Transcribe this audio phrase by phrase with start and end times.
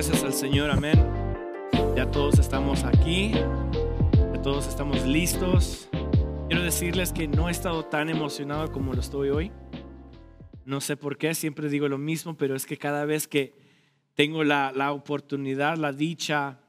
[0.00, 0.98] Gracias al Señor, amén.
[1.94, 5.90] Ya todos estamos aquí, ya todos estamos listos.
[6.48, 9.52] Quiero decirles que no he estado tan emocionado como lo estoy hoy.
[10.64, 13.52] No sé por qué, siempre digo lo mismo, pero es que cada vez que
[14.14, 16.60] tengo la, la oportunidad, la dicha,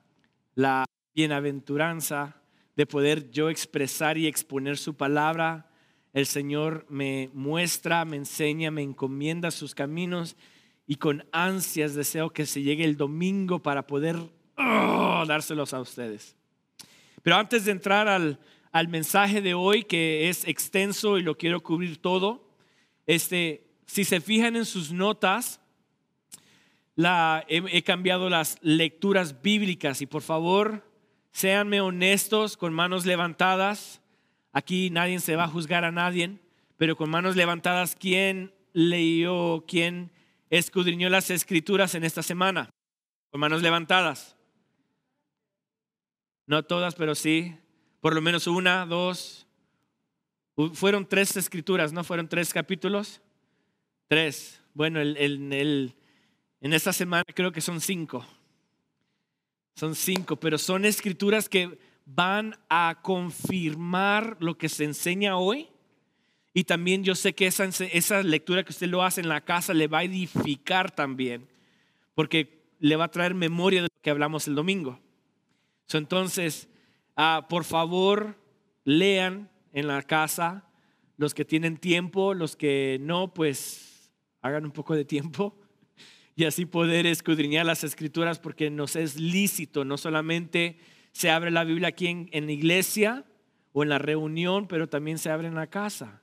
[0.53, 0.83] la
[1.15, 2.35] bienaventuranza
[2.75, 5.71] de poder yo expresar y exponer su palabra,
[6.11, 10.35] el Señor me muestra, me enseña, me encomienda sus caminos
[10.91, 14.17] y con ansias deseo que se llegue el domingo para poder
[14.57, 16.35] oh, dárselos a ustedes.
[17.23, 18.41] Pero antes de entrar al,
[18.73, 22.45] al, mensaje de hoy, que es extenso y lo quiero cubrir todo,
[23.07, 25.61] este, si se fijan en sus notas,
[26.97, 30.85] la, he, he cambiado las lecturas bíblicas y por favor,
[31.31, 34.01] séanme honestos con manos levantadas.
[34.51, 36.37] Aquí nadie se va a juzgar a nadie,
[36.75, 40.11] pero con manos levantadas, ¿quién leyó, quién
[40.51, 42.69] escudriñó las escrituras en esta semana?
[43.31, 44.37] Con manos levantadas.
[46.45, 47.57] No todas, pero sí.
[48.01, 49.47] Por lo menos una, dos.
[50.73, 52.03] Fueron tres escrituras, ¿no?
[52.03, 53.21] Fueron tres capítulos.
[54.07, 54.61] Tres.
[54.73, 55.93] Bueno, en
[56.61, 58.25] esta semana creo que son cinco.
[59.75, 65.70] Son cinco, pero son escrituras que van a confirmar lo que se enseña hoy.
[66.53, 69.73] Y también yo sé que esa, esa lectura que usted lo hace en la casa
[69.73, 71.47] le va a edificar también,
[72.13, 74.99] porque le va a traer memoria de lo que hablamos el domingo.
[75.93, 76.67] entonces,
[77.17, 78.37] uh, por favor,
[78.83, 80.65] lean en la casa,
[81.17, 85.55] los que tienen tiempo, los que no, pues hagan un poco de tiempo
[86.35, 90.79] y así poder escudriñar las escrituras porque nos es lícito, no solamente
[91.11, 93.25] se abre la Biblia aquí en, en, iglesia
[93.73, 96.21] o en la reunión, pero también se abre en la casa.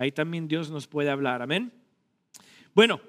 [0.00, 1.70] Ahí también Dios nos puede hablar, amén.
[2.74, 3.02] Bueno,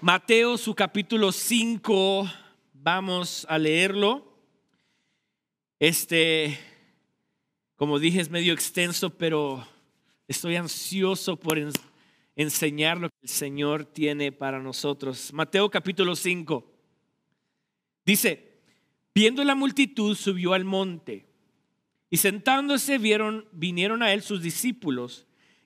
[0.00, 2.30] Mateo su capítulo 5,
[2.74, 4.32] vamos a leerlo.
[5.80, 6.56] Este,
[7.74, 9.66] como dije, es medio extenso, pero
[10.28, 11.58] estoy ansioso por
[12.36, 15.32] enseñar lo que el Señor tiene para nosotros.
[15.32, 16.64] Mateo capítulo 5
[18.06, 18.60] dice,
[19.12, 21.26] Viendo la multitud, subió al monte.
[22.10, 25.26] Y sentándose vieron, vinieron a él sus discípulos,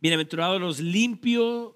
[0.00, 1.74] Bienaventurados los limpios,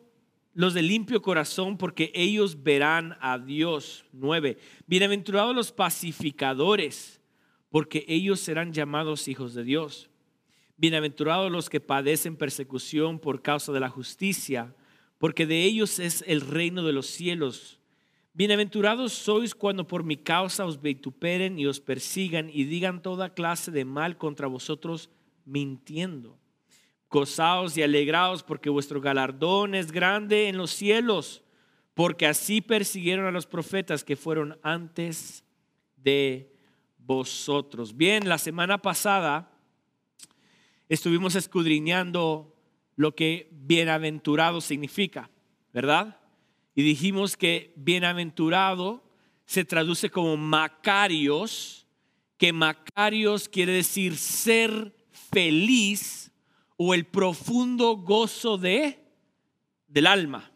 [0.55, 4.05] los de limpio corazón, porque ellos verán a Dios.
[4.13, 4.59] Nueve.
[4.87, 7.21] Bienaventurados los pacificadores,
[7.71, 10.11] porque ellos serán llamados hijos de Dios.
[10.77, 14.75] Bienaventurados los que padecen persecución por causa de la justicia
[15.23, 17.79] porque de ellos es el reino de los cielos.
[18.35, 23.71] Bienaventurados sois cuando por mi causa os vituperen y os persigan y digan toda clase
[23.71, 25.11] de mal contra vosotros
[25.45, 26.41] mintiendo.
[27.13, 31.43] Gozaos y alegraos porque vuestro galardón es grande en los cielos,
[31.95, 35.45] porque así persiguieron a los profetas que fueron antes
[35.97, 36.51] de
[36.97, 37.97] vosotros.
[37.97, 39.53] Bien, la semana pasada
[40.89, 42.57] estuvimos escudriñando
[42.97, 45.31] lo que bienaventurado significa,
[45.73, 46.19] ¿verdad?
[46.75, 49.05] Y dijimos que bienaventurado
[49.45, 51.87] se traduce como Macarios,
[52.39, 54.95] que Macarios quiere decir ser
[55.31, 56.22] feliz
[56.85, 58.99] o el profundo gozo de
[59.87, 60.51] del alma,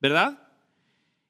[0.00, 0.48] ¿verdad?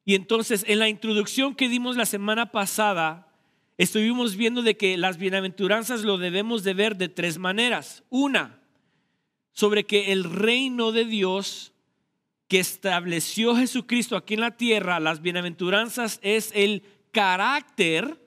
[0.05, 3.33] Y entonces en la introducción que dimos la semana pasada,
[3.79, 8.03] estuvimos viendo de que las bienaventuranzas lo debemos de ver de tres maneras.
[8.09, 8.61] Una,
[9.53, 11.73] sobre que el reino de Dios
[12.49, 16.83] que estableció Jesucristo aquí en la tierra, las bienaventuranzas, es el
[17.13, 18.21] carácter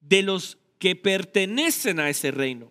[0.00, 2.70] de los que pertenecen a ese reino,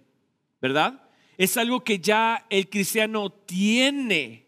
[0.61, 1.00] ¿verdad?
[1.41, 4.45] Es algo que ya el cristiano tiene,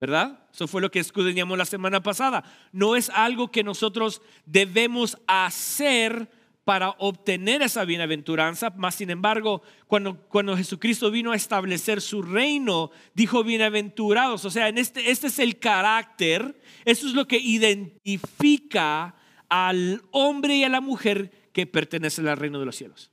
[0.00, 0.48] ¿verdad?
[0.52, 2.42] Eso fue lo que escudriñamos la semana pasada.
[2.72, 6.28] No es algo que nosotros debemos hacer
[6.64, 12.90] para obtener esa bienaventuranza, más sin embargo, cuando, cuando Jesucristo vino a establecer su reino,
[13.14, 19.14] dijo bienaventurados, o sea, en este, este es el carácter, eso es lo que identifica
[19.48, 23.12] al hombre y a la mujer que pertenecen al reino de los cielos,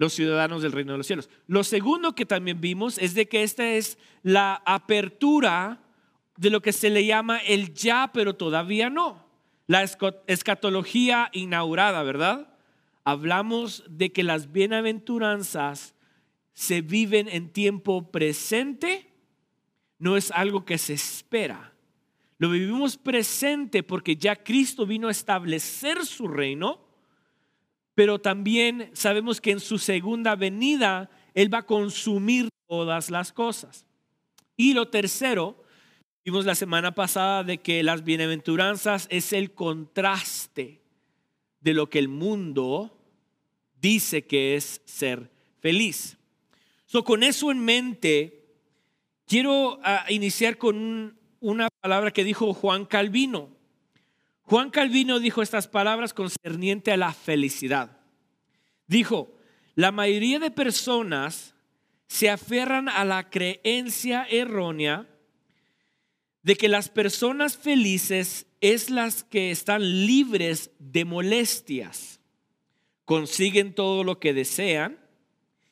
[0.00, 1.28] los ciudadanos del reino de los cielos.
[1.46, 5.82] Lo segundo que también vimos es de que esta es la apertura
[6.38, 9.28] de lo que se le llama el ya, pero todavía no.
[9.66, 9.82] la
[10.26, 12.54] escatología inaugurada, ¿verdad?
[13.04, 15.94] Hablamos de que las bienaventuranzas
[16.54, 19.12] se viven en tiempo presente,
[19.98, 21.74] no es algo que se espera.
[22.38, 26.89] Lo vivimos presente porque ya Cristo vino a establecer su reino,
[27.94, 33.84] pero también sabemos que en su segunda venida Él va a consumir todas las cosas.
[34.56, 35.60] Y lo tercero,
[36.22, 40.82] Vimos la semana pasada de que las bienaventuranzas es el contraste
[41.60, 42.94] de lo que el mundo
[43.80, 46.18] dice que es ser feliz.
[46.84, 48.44] So, con eso en mente,
[49.26, 53.48] quiero ah, iniciar con una palabra que dijo Juan Calvino.
[54.50, 58.00] Juan Calvino dijo estas palabras concerniente a la felicidad.
[58.88, 59.32] Dijo,
[59.76, 61.54] la mayoría de personas
[62.08, 65.06] se aferran a la creencia errónea
[66.42, 72.18] de que las personas felices es las que están libres de molestias,
[73.04, 74.98] consiguen todo lo que desean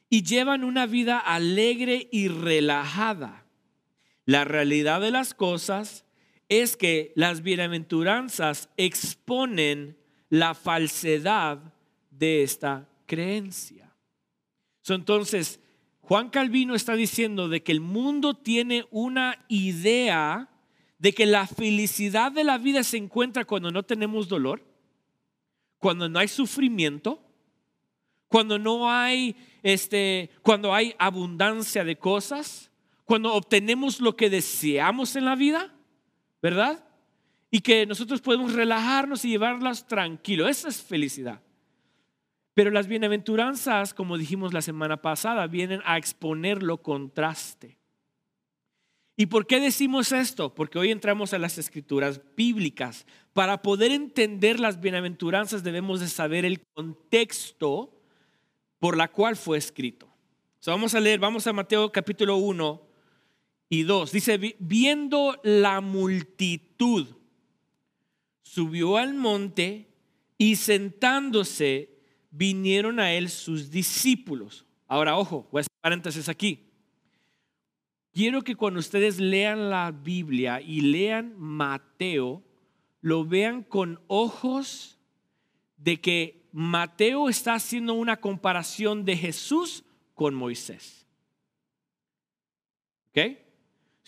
[0.09, 3.45] y llevan una vida alegre y relajada.
[4.25, 6.05] La realidad de las cosas
[6.49, 9.97] es que las bienaventuranzas exponen
[10.31, 11.75] la falsedad
[12.11, 13.95] de esta creencia.
[14.89, 15.61] entonces,
[16.01, 20.49] Juan Calvino está diciendo de que el mundo tiene una idea
[20.99, 24.65] de que la felicidad de la vida se encuentra cuando no tenemos dolor,
[25.79, 27.23] cuando no hay sufrimiento,
[28.29, 32.71] cuando no hay este cuando hay abundancia de cosas,
[33.05, 35.75] cuando obtenemos lo que deseamos en la vida,
[36.43, 36.85] ¿verdad?
[37.51, 41.41] Y que nosotros podemos relajarnos y llevarlas tranquilo, esa es felicidad.
[42.55, 47.79] Pero las bienaventuranzas, como dijimos la semana pasada, vienen a exponer lo contraste.
[49.17, 50.55] ¿Y por qué decimos esto?
[50.55, 53.07] Porque hoy entramos a las escrituras bíblicas.
[53.33, 58.01] Para poder entender las bienaventuranzas debemos de saber el contexto
[58.79, 60.09] por la cual fue escrito.
[60.67, 62.88] vamos a leer, vamos a Mateo capítulo 1
[63.69, 64.13] y 2.
[64.13, 67.07] Dice, viendo la multitud,
[68.43, 69.89] subió al monte
[70.39, 71.99] y sentándose
[72.31, 74.65] vinieron a él sus discípulos.
[74.87, 76.65] Ahora, ojo, voy a hacer paréntesis aquí.
[78.13, 82.43] Quiero que cuando ustedes lean la Biblia y lean Mateo,
[83.01, 84.99] lo vean con ojos
[85.77, 89.85] de que Mateo está haciendo una comparación de Jesús
[90.15, 91.07] con Moisés.
[93.11, 93.39] ¿Ok?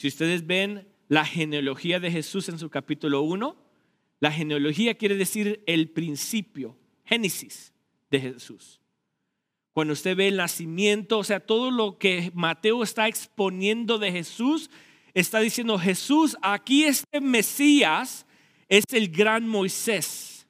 [0.00, 3.54] Si ustedes ven la genealogía de Jesús en su capítulo 1,
[4.18, 7.74] la genealogía quiere decir el principio, Génesis
[8.10, 8.80] de Jesús.
[9.74, 14.70] Cuando usted ve el nacimiento, o sea, todo lo que Mateo está exponiendo de Jesús,
[15.12, 18.24] está diciendo, Jesús, aquí este Mesías
[18.70, 20.46] es el gran Moisés.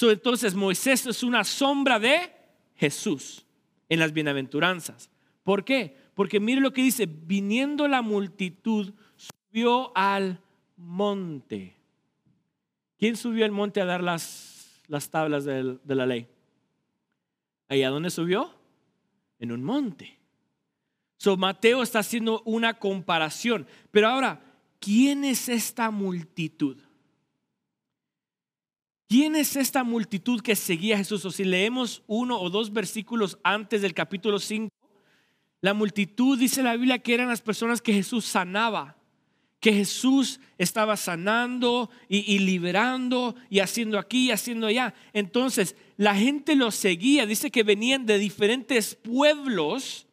[0.00, 2.32] entonces Moisés es una sombra de
[2.74, 3.46] Jesús
[3.88, 5.10] en las bienaventuranzas.
[5.44, 5.96] ¿Por qué?
[6.20, 10.38] Porque mire lo que dice, viniendo la multitud, subió al
[10.76, 11.78] monte.
[12.98, 16.28] ¿Quién subió al monte a dar las, las tablas de la ley?
[17.70, 18.54] ¿Ahí a dónde subió?
[19.38, 20.18] En un monte.
[21.16, 23.66] So, Mateo está haciendo una comparación.
[23.90, 24.42] Pero ahora,
[24.78, 26.76] ¿quién es esta multitud?
[29.08, 31.24] ¿Quién es esta multitud que seguía a Jesús?
[31.24, 34.70] O si leemos uno o dos versículos antes del capítulo 5,
[35.60, 38.96] la multitud dice la Biblia que eran las personas que Jesús sanaba
[39.60, 44.94] que Jesús estaba sanando y, liberando y haciendo aquí y haciendo allá.
[45.12, 50.06] Entonces, la gente lo seguía, dice que venían de diferentes pueblos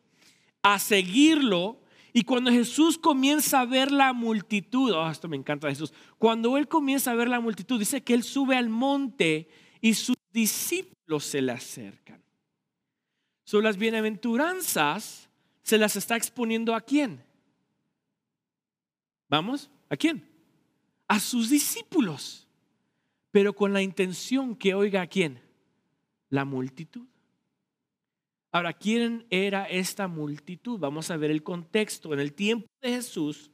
[0.61, 1.79] a seguirlo.
[2.11, 6.67] Y cuando Jesús comienza a ver la multitud, oh, esto me encanta Jesús, cuando él
[6.67, 9.47] comienza a ver la multitud, dice que él sube al monte
[9.79, 12.21] y sus discípulos se le acercan.
[13.45, 15.26] Son las bienaventuranzas,
[15.67, 17.21] se las está exponiendo a quién?
[19.27, 19.69] ¿Vamos?
[19.89, 20.25] ¿A quién?
[21.09, 22.47] A sus discípulos.
[23.31, 25.41] Pero con la intención que oiga a quién?
[26.29, 27.05] La multitud.
[28.53, 30.79] Ahora, ¿quién era esta multitud?
[30.79, 32.13] Vamos a ver el contexto.
[32.13, 33.51] En el tiempo de Jesús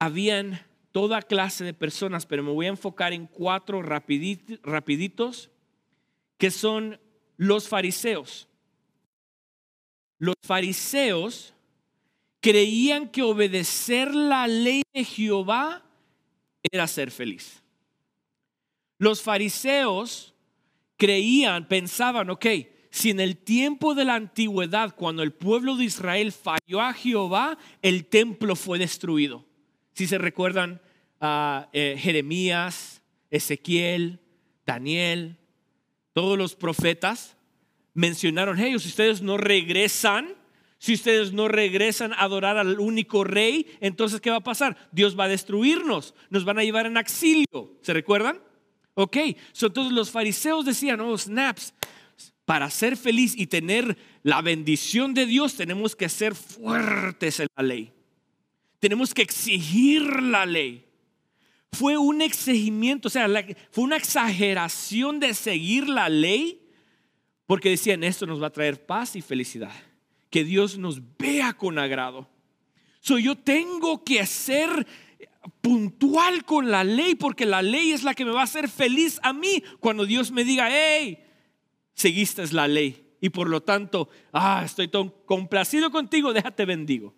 [0.00, 0.60] habían
[0.90, 5.50] toda clase de personas, pero me voy a enfocar en cuatro rapiditos,
[6.36, 6.98] que son
[7.36, 8.48] los fariseos.
[10.18, 11.54] Los fariseos
[12.40, 15.82] creían que obedecer la ley de Jehová
[16.62, 17.62] era ser feliz.
[18.98, 20.34] Los fariseos
[20.96, 22.46] creían, pensaban, ok,
[22.90, 27.58] si en el tiempo de la antigüedad, cuando el pueblo de Israel falló a Jehová,
[27.82, 29.44] el templo fue destruido.
[29.92, 30.80] Si se recuerdan
[31.20, 34.20] a eh, Jeremías, Ezequiel,
[34.64, 35.36] Daniel,
[36.12, 37.35] todos los profetas
[37.96, 40.28] mencionaron, hey, si ustedes no regresan,
[40.78, 44.76] si ustedes no regresan a adorar al único rey, entonces ¿qué va a pasar?
[44.92, 47.78] Dios va a destruirnos, nos van a llevar en exilio.
[47.80, 48.38] ¿Se recuerdan?
[48.94, 49.16] Ok,
[49.62, 51.74] entonces los fariseos decían, oh, snaps,
[52.44, 57.62] para ser feliz y tener la bendición de Dios tenemos que ser fuertes en la
[57.62, 57.92] ley.
[58.78, 60.84] Tenemos que exigir la ley.
[61.72, 63.26] Fue un exigimiento, o sea,
[63.70, 66.65] fue una exageración de seguir la ley
[67.46, 69.72] porque decían, esto nos va a traer paz y felicidad
[70.30, 72.28] que Dios nos vea con agrado.
[73.00, 74.86] So, yo tengo que ser
[75.60, 79.20] puntual con la ley porque la ley es la que me va a hacer feliz
[79.22, 81.24] a mí cuando Dios me diga, hey,
[81.94, 87.14] seguiste la ley y por lo tanto, ah, estoy tan complacido contigo, déjate bendigo.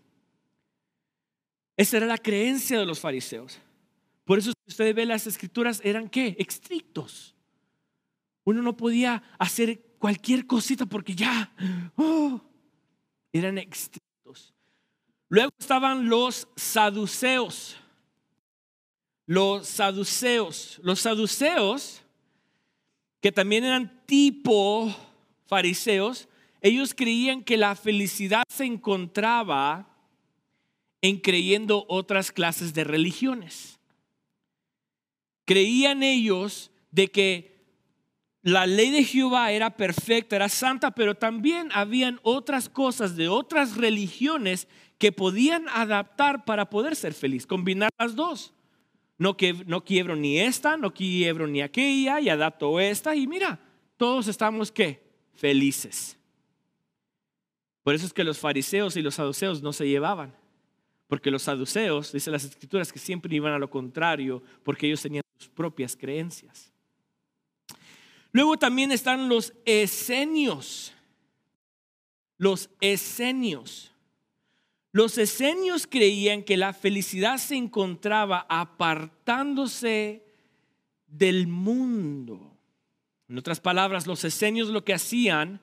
[1.77, 3.59] Esa era la creencia de los fariseos.
[4.25, 6.37] Por eso si usted ve las escrituras, eran qué?
[6.39, 7.35] Estrictos.
[8.45, 11.53] Uno no podía hacer cualquier cosita porque ya,
[11.97, 12.41] oh,
[13.33, 14.55] eran estrictos.
[15.29, 17.77] Luego estaban los saduceos.
[19.27, 20.81] Los saduceos.
[20.83, 22.03] Los saduceos,
[23.21, 24.95] que también eran tipo
[25.47, 26.29] fariseos,
[26.61, 29.89] ellos creían que la felicidad se encontraba
[31.01, 33.79] en creyendo otras clases de religiones.
[35.45, 37.58] Creían ellos de que
[38.53, 43.77] la ley de Jehová era perfecta, era santa, pero también habían otras cosas de otras
[43.77, 48.53] religiones que podían adaptar para poder ser feliz, combinar las dos.
[49.17, 53.59] No, que, no quiebro ni esta, no quiebro ni aquella y adapto esta y mira,
[53.97, 55.03] todos estamos qué?
[55.35, 56.17] Felices.
[57.83, 60.35] Por eso es que los fariseos y los saduceos no se llevaban.
[61.09, 65.23] Porque los saduceos, dice las escrituras, que siempre iban a lo contrario, porque ellos tenían
[65.39, 66.73] sus propias creencias.
[68.33, 70.93] Luego también están los esenios.
[72.37, 73.93] Los esenios.
[74.93, 80.25] Los esenios creían que la felicidad se encontraba apartándose
[81.07, 82.57] del mundo.
[83.29, 85.61] En otras palabras, los esenios lo que hacían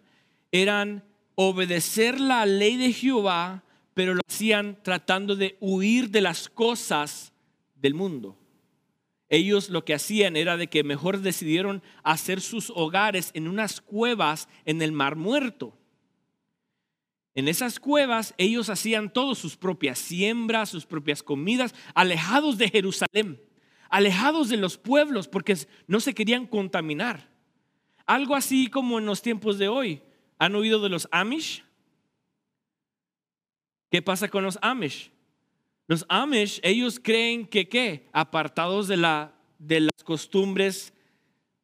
[0.51, 1.03] eran
[1.35, 7.33] obedecer la ley de Jehová, pero lo hacían tratando de huir de las cosas
[7.75, 8.37] del mundo.
[9.29, 14.47] Ellos lo que hacían era de que mejor decidieron hacer sus hogares en unas cuevas
[14.65, 15.77] en el Mar Muerto.
[17.33, 23.41] En esas cuevas ellos hacían todas sus propias siembras, sus propias comidas, alejados de Jerusalén,
[23.89, 27.29] alejados de los pueblos, porque no se querían contaminar.
[28.05, 30.01] Algo así como en los tiempos de hoy.
[30.37, 31.63] ¿Han oído de los Amish?
[33.89, 35.11] ¿Qué pasa con los Amish?
[35.87, 38.09] Los Amish, ellos creen que qué?
[38.11, 40.93] Apartados de, la, de las costumbres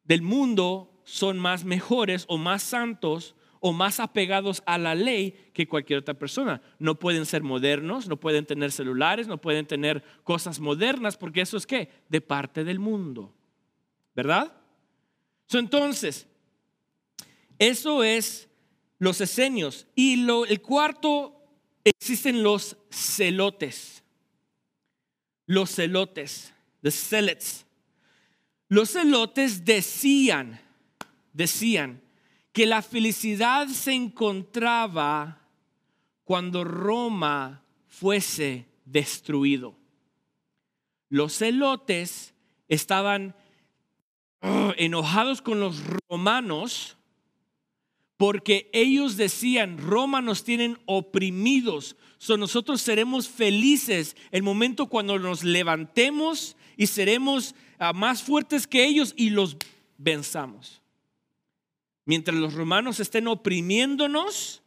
[0.04, 5.68] del mundo, son más mejores o más santos o más apegados a la ley que
[5.68, 6.62] cualquier otra persona.
[6.78, 11.56] No pueden ser modernos, no pueden tener celulares, no pueden tener cosas modernas, porque eso
[11.56, 11.90] es qué?
[12.08, 13.34] De parte del mundo.
[14.14, 14.52] ¿Verdad?
[15.52, 16.26] entonces,
[17.58, 18.48] eso es
[18.98, 19.86] los esenios.
[19.94, 21.44] Y lo, el cuarto,
[21.84, 24.01] existen los celotes
[25.52, 27.66] los celotes, the zealots.
[28.68, 30.58] Los celotes decían,
[31.34, 32.00] decían
[32.52, 35.46] que la felicidad se encontraba
[36.24, 39.76] cuando Roma fuese destruido.
[41.10, 42.32] Los celotes
[42.68, 43.36] estaban
[44.78, 46.96] enojados con los romanos
[48.16, 55.42] porque ellos decían, Roma nos tienen oprimidos, so nosotros seremos felices el momento cuando nos
[55.42, 59.56] levantemos y seremos ah, más fuertes que ellos y los
[59.98, 60.80] venzamos.
[62.04, 64.62] Mientras los romanos estén oprimiéndonos,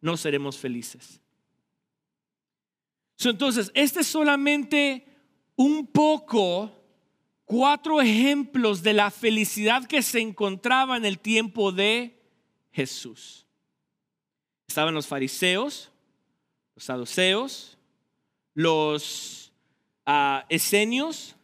[0.00, 1.20] no seremos felices.
[3.20, 5.06] entonces, este es solamente
[5.54, 6.72] un poco,
[7.44, 12.20] cuatro ejemplos de la felicidad que se encontraba en el tiempo de
[12.72, 13.46] Jesús.
[14.66, 15.92] Estaban los fariseos,
[16.76, 17.76] los saduceos,
[18.54, 19.52] los
[20.06, 21.34] uh, esenios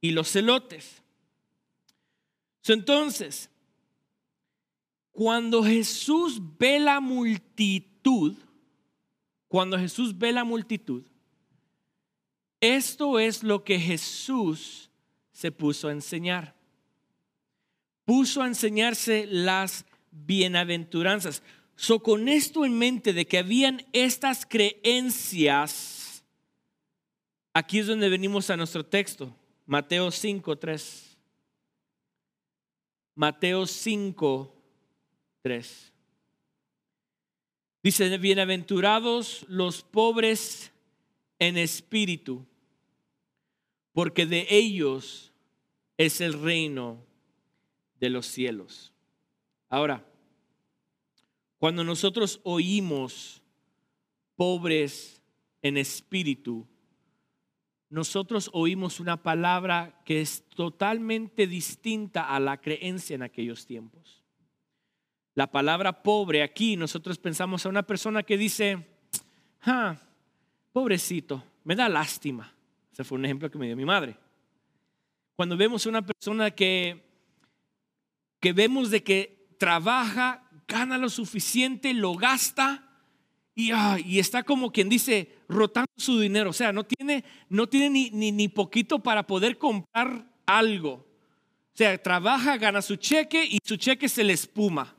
[0.00, 1.02] y los celotes.
[2.66, 3.50] Entonces,
[5.10, 8.36] cuando Jesús ve la multitud,
[9.48, 11.02] cuando Jesús ve la multitud,
[12.60, 14.90] esto es lo que Jesús
[15.32, 16.54] se puso a enseñar.
[18.04, 21.42] Puso a enseñarse las bienaventuranzas.
[21.80, 26.24] So, con esto en mente de que habían estas creencias,
[27.54, 29.32] aquí es donde venimos a nuestro texto,
[29.64, 31.16] Mateo 5, 3.
[33.14, 34.52] Mateo 5,
[35.42, 35.92] 3.
[37.84, 40.72] Dice, bienaventurados los pobres
[41.38, 42.44] en espíritu,
[43.92, 45.32] porque de ellos
[45.96, 46.98] es el reino
[48.00, 48.92] de los cielos.
[49.68, 50.04] Ahora,
[51.58, 53.42] cuando nosotros oímos
[54.36, 55.22] pobres
[55.62, 56.66] en espíritu,
[57.90, 64.22] nosotros oímos una palabra que es totalmente distinta a la creencia en aquellos tiempos.
[65.34, 68.86] La palabra pobre aquí, nosotros pensamos a una persona que dice,
[69.62, 69.96] ah,
[70.72, 72.52] pobrecito, me da lástima.
[72.92, 74.16] Ese fue un ejemplo que me dio mi madre.
[75.36, 77.04] Cuando vemos a una persona que,
[78.40, 82.84] que vemos de que trabaja, gana lo suficiente, lo gasta
[83.54, 86.50] y, está como quien dice rotando su dinero.
[86.50, 90.92] O sea, no tiene, no tiene ni, ni, ni poquito para poder comprar algo.
[90.92, 94.94] O sea, trabaja, gana su cheque y su cheque se le espuma.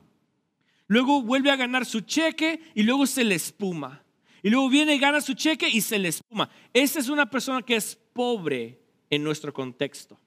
[0.88, 4.04] Luego vuelve a ganar su cheque y luego se le espuma.
[4.42, 6.50] Y luego viene y gana su cheque y se le espuma.
[6.74, 10.20] Esa es una persona que es pobre en nuestro contexto.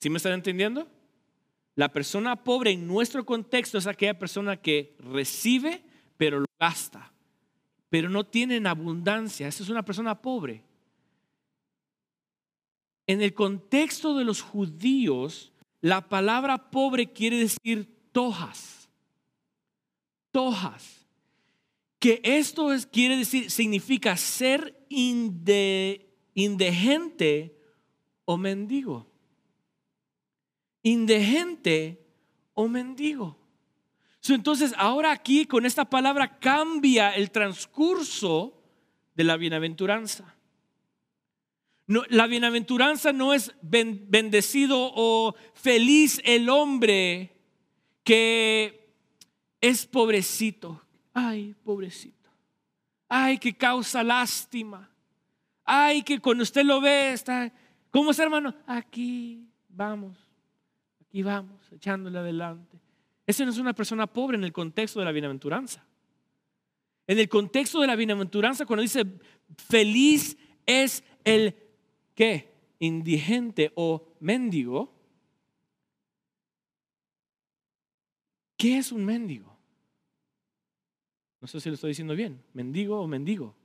[0.00, 0.86] ¿Sí me están entendiendo?
[1.76, 5.84] La persona pobre en nuestro contexto es aquella persona que recibe,
[6.16, 7.12] pero lo gasta,
[7.90, 9.46] pero no tiene en abundancia.
[9.46, 10.64] Esa es una persona pobre.
[13.06, 18.88] En el contexto de los judíos, la palabra pobre quiere decir tojas.
[20.30, 21.06] Tojas.
[21.98, 24.86] Que esto es, quiere decir, significa ser
[26.34, 27.54] indigente
[28.24, 29.06] o mendigo
[30.86, 32.00] indigente
[32.54, 33.36] o mendigo.
[34.28, 38.62] Entonces, ahora aquí con esta palabra cambia el transcurso
[39.14, 40.36] de la bienaventuranza.
[41.86, 47.36] La bienaventuranza no es bendecido o feliz el hombre
[48.04, 48.92] que
[49.60, 50.82] es pobrecito.
[51.12, 52.30] Ay, pobrecito.
[53.08, 54.90] Ay, que causa lástima.
[55.64, 57.52] Ay, que cuando usted lo ve está,
[57.90, 58.54] ¿cómo es hermano?
[58.66, 60.25] Aquí, vamos
[61.16, 62.78] y vamos echándole adelante.
[63.26, 65.82] Esa no es una persona pobre en el contexto de la bienaventuranza.
[67.06, 69.06] En el contexto de la bienaventuranza, cuando dice
[69.56, 71.56] feliz es el
[72.14, 72.52] ¿qué?
[72.80, 74.94] Indigente o mendigo.
[78.58, 79.56] ¿Qué es un mendigo?
[81.40, 83.56] No sé si lo estoy diciendo bien, mendigo o mendigo.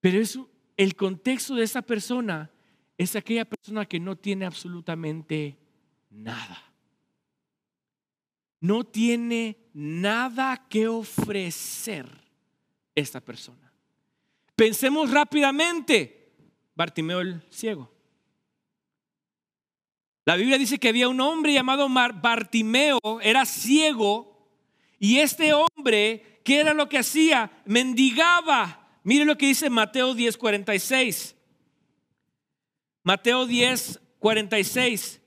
[0.00, 0.36] Pero es
[0.76, 2.50] el contexto de esa persona
[2.98, 5.58] es aquella persona que no tiene absolutamente
[6.14, 6.62] nada.
[8.60, 12.08] No tiene nada que ofrecer
[12.94, 13.72] esta persona.
[14.56, 16.32] Pensemos rápidamente,
[16.74, 17.92] Bartimeo el ciego.
[20.24, 24.48] La Biblia dice que había un hombre llamado Bartimeo, era ciego,
[24.98, 27.50] y este hombre, ¿qué era lo que hacía?
[27.66, 28.98] Mendigaba.
[29.02, 31.36] Mire lo que dice Mateo 10, 46.
[33.02, 35.20] Mateo 10, 46.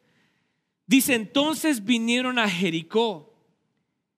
[0.87, 3.33] Dice, entonces vinieron a Jericó.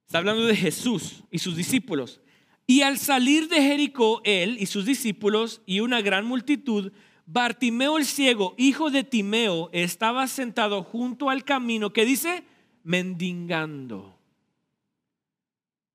[0.05, 2.21] Está hablando de Jesús y sus discípulos.
[2.67, 6.91] Y al salir de Jericó, él y sus discípulos y una gran multitud,
[7.25, 12.43] Bartimeo el ciego, hijo de Timeo, estaba sentado junto al camino que dice,
[12.84, 14.19] mendigando.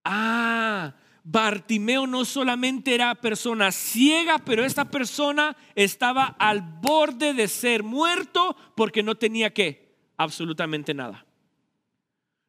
[0.04, 7.82] Ah, Bartimeo no solamente era persona ciega, pero esta persona estaba al borde de ser
[7.82, 9.83] muerto porque no tenía que
[10.16, 11.24] absolutamente nada.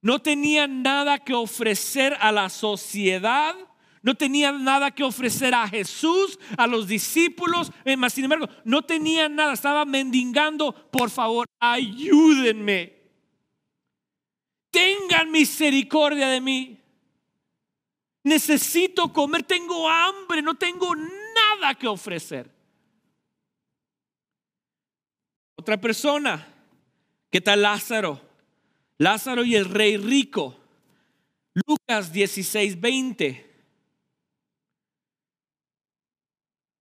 [0.01, 3.56] No tenía nada que ofrecer a la sociedad,
[4.04, 8.84] no tenía nada que ofrecer a Jesús, a los discípulos, eh, más sin embargo, no
[8.84, 12.93] tenía nada, estaba mendigando, por favor, ayúdenme.
[14.69, 16.80] Tengan misericordia de mí.
[18.23, 22.54] Necesito comer, tengo hambre, no tengo nada que ofrecer.
[25.56, 26.54] Otra persona
[27.29, 28.21] ¿Qué tal Lázaro?
[28.97, 30.57] Lázaro y el rey rico.
[31.53, 33.45] Lucas 16, 20.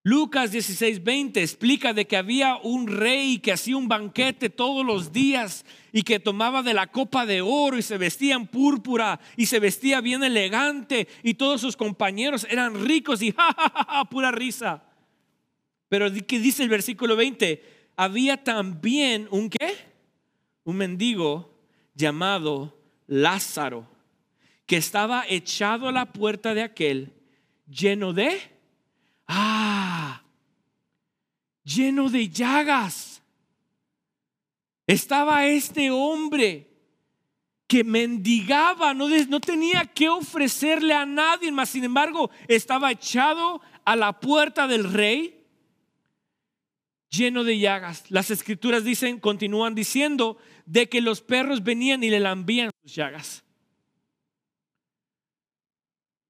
[0.06, 5.14] Lucas 16, 20 explica de que había un rey que hacía un banquete todos los
[5.14, 9.46] días y que tomaba de la copa de oro y se vestía en púrpura y
[9.46, 14.84] se vestía bien elegante y todos sus compañeros eran ricos y ja, pura risa.
[15.88, 17.92] Pero ¿qué dice el versículo 20?
[17.96, 19.93] Había también un qué?
[20.64, 21.50] Un mendigo
[21.94, 23.86] llamado Lázaro,
[24.66, 27.12] que estaba echado a la puerta de aquel,
[27.68, 28.40] lleno de,
[29.28, 30.22] ah,
[31.62, 33.22] lleno de llagas.
[34.86, 36.68] estaba este hombre
[37.66, 39.08] que mendigaba, no,
[39.40, 45.43] tenía que ofrecerle a nadie más, sin embargo, estaba echado a la puerta del rey
[47.16, 48.04] lleno de llagas.
[48.10, 53.44] Las escrituras dicen, continúan diciendo, de que los perros venían y le lambían sus llagas.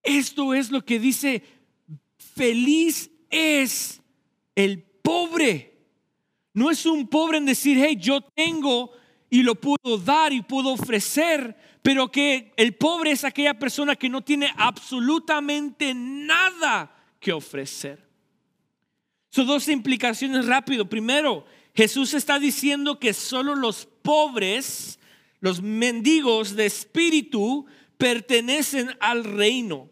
[0.03, 1.43] Esto es lo que dice,
[2.19, 4.03] feliz es
[4.55, 5.73] el pobre.
[6.53, 8.93] No es un pobre en decir, hey, yo tengo
[9.31, 14.09] y lo puedo dar y puedo ofrecer, pero que el pobre es aquella persona que
[14.09, 18.05] no tiene absolutamente nada que ofrecer.
[19.35, 20.89] Son dos implicaciones rápido.
[20.89, 21.45] Primero,
[21.75, 25.01] Jesús está diciendo que solo los pobres,
[25.41, 27.67] los mendigos de espíritu,
[27.99, 29.91] pertenecen al reino.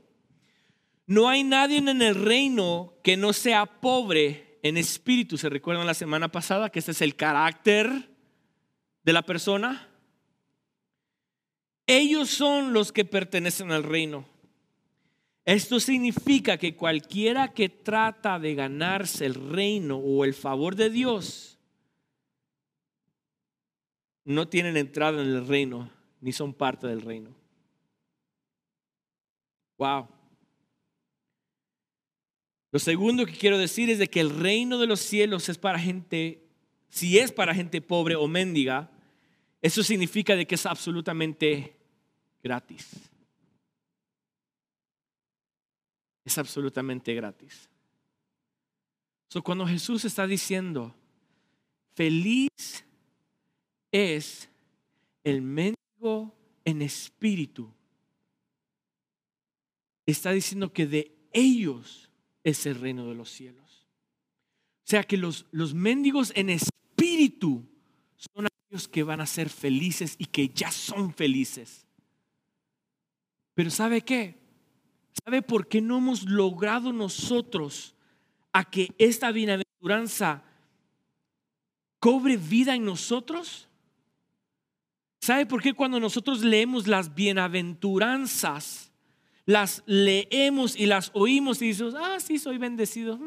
[1.08, 5.36] No hay nadie en el reino que no sea pobre en espíritu.
[5.36, 8.10] ¿Se recuerdan la semana pasada que este es el carácter
[9.02, 9.88] de la persona?
[11.88, 14.24] Ellos son los que pertenecen al reino.
[15.44, 21.58] Esto significa que cualquiera que trata de ganarse el reino o el favor de Dios,
[24.24, 27.34] no tienen entrada en el reino ni son parte del reino.
[29.78, 30.08] Wow.
[32.70, 35.78] Lo segundo que quiero decir es de que el reino de los cielos es para
[35.78, 36.46] gente,
[36.88, 38.90] si es para gente pobre o mendiga,
[39.60, 41.76] eso significa de que es absolutamente
[42.42, 43.11] gratis.
[46.24, 47.68] Es absolutamente gratis.
[49.28, 50.94] So, cuando Jesús está diciendo,
[51.94, 52.84] feliz
[53.90, 54.48] es
[55.24, 57.72] el mendigo en espíritu,
[60.06, 62.10] está diciendo que de ellos
[62.44, 63.86] es el reino de los cielos.
[64.84, 67.66] O sea que los, los mendigos en espíritu
[68.16, 71.86] son aquellos que van a ser felices y que ya son felices.
[73.54, 74.41] Pero ¿sabe qué?
[75.24, 77.94] ¿Sabe por qué no hemos logrado nosotros
[78.52, 80.42] a que esta bienaventuranza
[81.98, 83.68] cobre vida en nosotros?
[85.20, 88.92] ¿Sabe por qué cuando nosotros leemos las bienaventuranzas,
[89.46, 93.18] las leemos y las oímos y decimos, ah, sí, soy bendecido.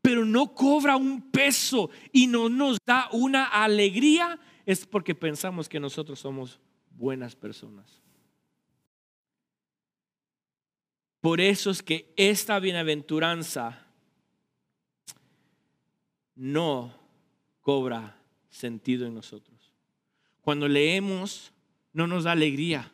[0.00, 5.80] Pero no cobra un peso y no nos da una alegría, es porque pensamos que
[5.80, 8.02] nosotros somos buenas personas.
[11.28, 13.86] Por eso es que esta bienaventuranza
[16.34, 16.94] no
[17.60, 18.16] cobra
[18.48, 19.74] sentido en nosotros.
[20.40, 21.52] Cuando leemos,
[21.92, 22.90] no nos da alegría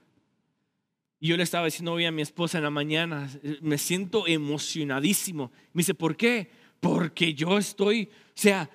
[1.20, 5.52] y yo le estaba diciendo hoy a mi esposa en la mañana, me siento emocionadísimo.
[5.72, 6.50] Me dice, ¿por qué?
[6.80, 8.68] Porque yo estoy, o sea,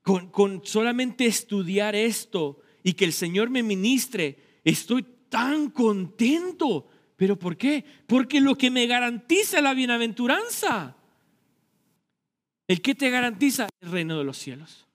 [0.00, 6.88] con, con solamente estudiar esto y que el Señor me ministre, estoy tan contento.
[7.22, 7.84] ¿Pero por qué?
[8.08, 10.96] Porque lo que me garantiza la bienaventuranza.
[12.66, 13.68] ¿El que te garantiza?
[13.80, 14.88] El reino de los cielos.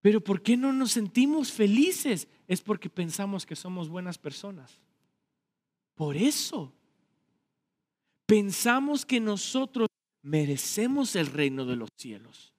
[0.00, 2.26] Pero ¿por qué no nos sentimos felices?
[2.48, 4.80] Es porque pensamos que somos buenas personas.
[5.94, 6.74] Por eso.
[8.26, 9.86] Pensamos que nosotros
[10.22, 12.52] merecemos el reino de los cielos.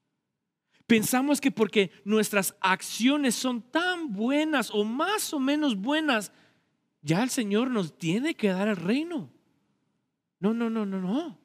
[0.88, 6.32] Pensamos que porque nuestras acciones son tan buenas o más o menos buenas,
[7.02, 9.32] ya el Señor nos tiene que dar el reino.
[10.40, 11.40] No, no, no, no, no.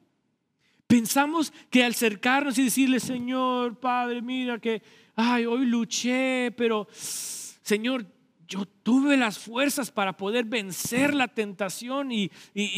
[0.87, 4.81] Pensamos que al acercarnos y decirle, Señor, Padre, mira que
[5.17, 8.05] ay, hoy luché, pero Señor,
[8.47, 12.31] yo tuve las fuerzas para poder vencer la tentación y,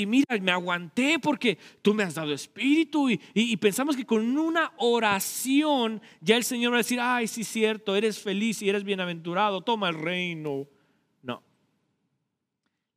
[0.08, 4.72] mira, me aguanté porque tú me has dado espíritu y, y, pensamos que con una
[4.78, 9.62] oración ya el Señor va a decir, ay, sí, cierto, eres feliz y eres bienaventurado,
[9.62, 10.68] toma el reino.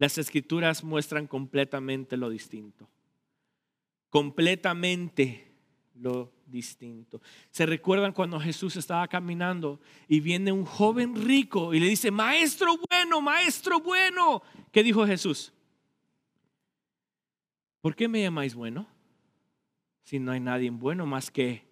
[0.02, 2.90] Las escrituras muestran completamente lo distinto,
[4.10, 5.54] completamente
[5.94, 7.22] lo distinto.
[7.52, 12.80] ¿Se recuerdan cuando Jesús estaba caminando y viene un joven rico y le dice, maestro
[12.90, 14.42] bueno, maestro bueno?
[14.72, 15.52] ¿Qué dijo Jesús?
[17.80, 18.88] ¿Por qué me llamáis bueno?
[20.02, 21.64] Si no hay nadie bueno más que...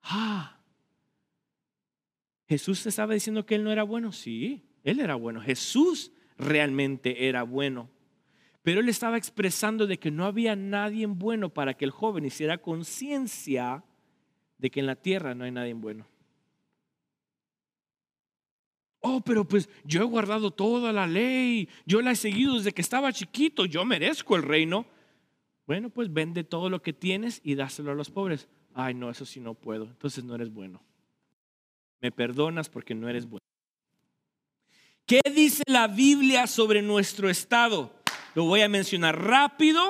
[0.00, 0.60] Ah,
[2.46, 4.12] Jesús estaba diciendo que él no era bueno.
[4.12, 5.40] Sí, él era bueno.
[5.40, 7.88] Jesús realmente era bueno.
[8.62, 12.58] Pero él estaba expresando de que no había nadie bueno para que el joven hiciera
[12.58, 13.84] conciencia
[14.58, 16.06] de que en la tierra no hay nadie bueno.
[19.06, 22.80] Oh, pero pues yo he guardado toda la ley, yo la he seguido desde que
[22.80, 24.86] estaba chiquito, yo merezco el reino.
[25.66, 28.48] Bueno, pues vende todo lo que tienes y dáselo a los pobres.
[28.72, 30.82] Ay, no, eso sí no puedo, entonces no eres bueno.
[32.00, 33.44] me perdonas porque no eres bueno.
[35.06, 37.92] ¿Qué dice la Biblia sobre nuestro estado?
[38.34, 39.80] Lo voy a mencionar rápido.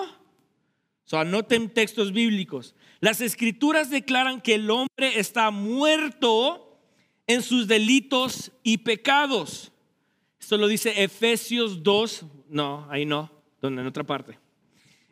[1.13, 2.75] Anoten textos bíblicos.
[2.99, 6.81] Las escrituras declaran que el hombre está muerto
[7.29, 9.71] en sus delitos y pecados.
[10.41, 14.41] Esto lo dice Efesios 2, no, ahí no, donde en otra parte.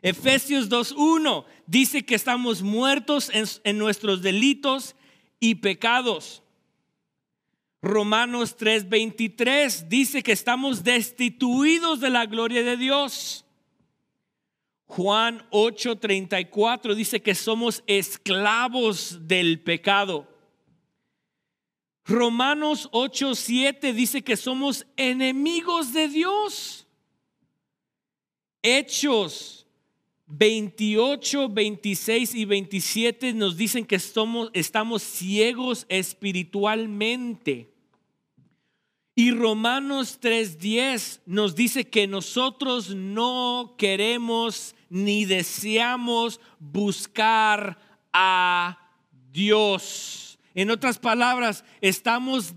[0.01, 4.97] Efesios 2.1 dice que estamos muertos en nuestros delitos
[5.39, 6.43] y pecados.
[7.83, 13.45] Romanos 3:23 dice que estamos destituidos de la gloria de Dios.
[14.85, 20.25] Juan 8:34 dice que somos esclavos del pecado.
[22.05, 26.87] Romanos 8:7 dice que somos enemigos de Dios.
[28.61, 29.67] Hechos
[30.25, 37.72] 28, 26 y 27 nos dicen que somos, estamos ciegos espiritualmente.
[39.15, 47.77] Y Romanos 3:10 nos dice que nosotros no queremos ni deseamos buscar
[48.11, 48.79] a
[49.31, 50.39] Dios.
[50.55, 52.53] En otras palabras, estamos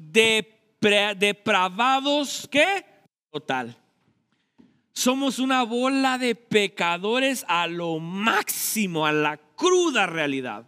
[1.18, 2.86] depravados, ¿qué?
[3.30, 3.76] Total.
[4.92, 10.66] Somos una bola de pecadores a lo máximo, a la cruda realidad.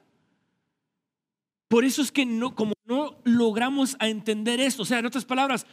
[1.68, 5.66] Por eso es que no, como no logramos entender esto, o sea, en otras palabras,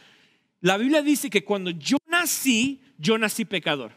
[0.60, 3.92] la Biblia dice que cuando yo nací, yo nací pecador.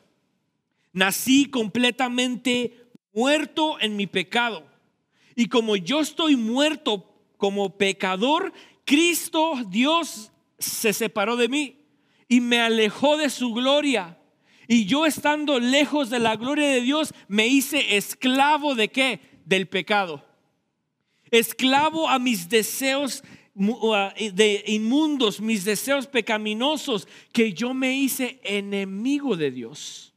[0.94, 4.66] Nací completamente muerto en mi pecado.
[5.36, 7.06] Y como yo estoy muerto
[7.38, 8.54] como pecador,
[8.86, 11.78] Cristo, Dios, se separó de mí
[12.28, 14.18] y me alejó de su gloria.
[14.68, 19.20] Y yo estando lejos de la gloria de Dios, me hice esclavo de qué?
[19.46, 20.29] Del pecado.
[21.32, 23.24] Esclavo a mis deseos
[23.56, 30.10] de inmundos, mis deseos pecaminosos, que yo me hice enemigo de Dios.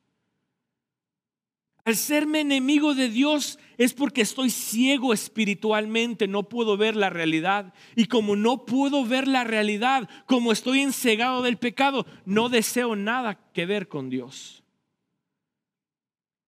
[1.84, 7.74] Al serme enemigo de Dios es porque estoy ciego espiritualmente, no puedo ver la realidad.
[7.96, 13.34] Y como no puedo ver la realidad, como estoy ensegado del pecado, no deseo nada
[13.52, 14.62] que ver con Dios.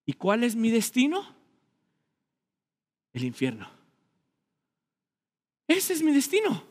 [0.07, 1.35] ¿Y cuál es mi destino?
[3.13, 3.74] El infierno.
[5.67, 6.63] Ese es mi destino.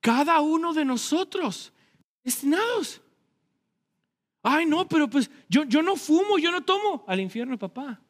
[0.00, 1.72] Cada uno de nosotros
[2.22, 3.00] destinados.
[4.42, 7.04] Ay, no, pero pues yo, yo no fumo, yo no tomo.
[7.06, 8.00] Al infierno, papá.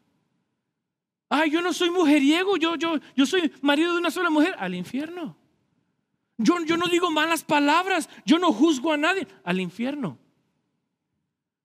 [1.29, 4.55] Ay, yo no soy mujeriego, yo, yo, yo soy marido de una sola mujer.
[4.59, 5.37] Al infierno.
[6.37, 9.27] Yo, yo no digo malas palabras, yo no juzgo a nadie.
[9.45, 10.19] Al infierno.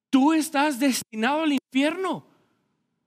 [0.09, 2.25] Tú estás destinado al infierno.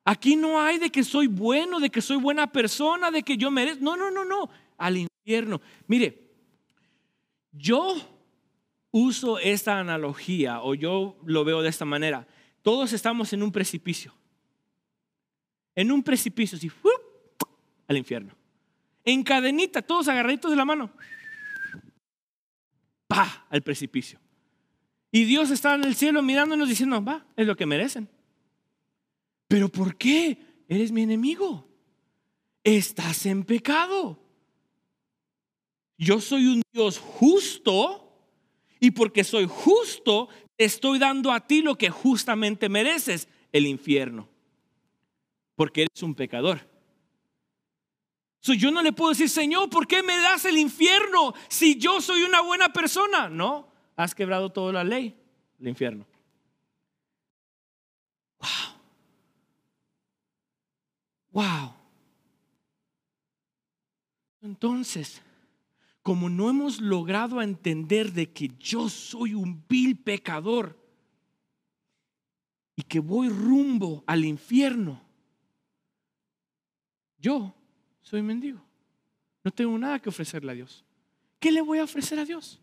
[0.05, 3.51] Aquí no hay de que soy bueno, de que soy buena persona, de que yo
[3.51, 3.83] merezco.
[3.83, 4.49] No, no, no, no.
[4.77, 5.61] Al infierno.
[5.87, 6.31] Mire,
[7.53, 7.97] yo
[8.91, 12.27] uso esta analogía o yo lo veo de esta manera.
[12.63, 14.15] Todos estamos en un precipicio.
[15.75, 16.71] En un precipicio, así,
[17.87, 18.35] al infierno.
[19.05, 20.91] En cadenita, todos agarraditos de la mano.
[23.07, 24.19] Pa, al precipicio.
[25.13, 28.09] Y Dios está en el cielo mirándonos diciendo, va, es lo que merecen.
[29.49, 30.65] Pero ¿por qué?
[30.69, 31.69] Eres mi enemigo.
[32.65, 34.26] Estás en pecado.
[35.99, 38.07] Yo soy un Dios justo
[38.81, 44.29] y porque soy justo, te estoy dando a ti lo que justamente mereces, el infierno.
[45.55, 46.69] Porque eres un pecador.
[48.43, 52.23] yo no le puedo decir, Señor, ¿por qué me das el infierno si yo soy
[52.23, 53.29] una buena persona?
[53.29, 55.17] No, has quebrado toda la ley,
[55.59, 56.07] el infierno.
[58.39, 58.77] Wow.
[61.33, 61.75] Wow.
[64.43, 65.23] Entonces,
[66.07, 70.79] como no hemos logrado entender de que yo soy un vil pecador
[72.77, 75.03] y que voy rumbo al infierno,
[77.19, 77.53] yo
[78.03, 78.65] soy mendigo.
[79.43, 80.85] No tengo nada que ofrecerle a Dios.
[81.41, 82.61] ¿Qué le voy a ofrecer a Dios?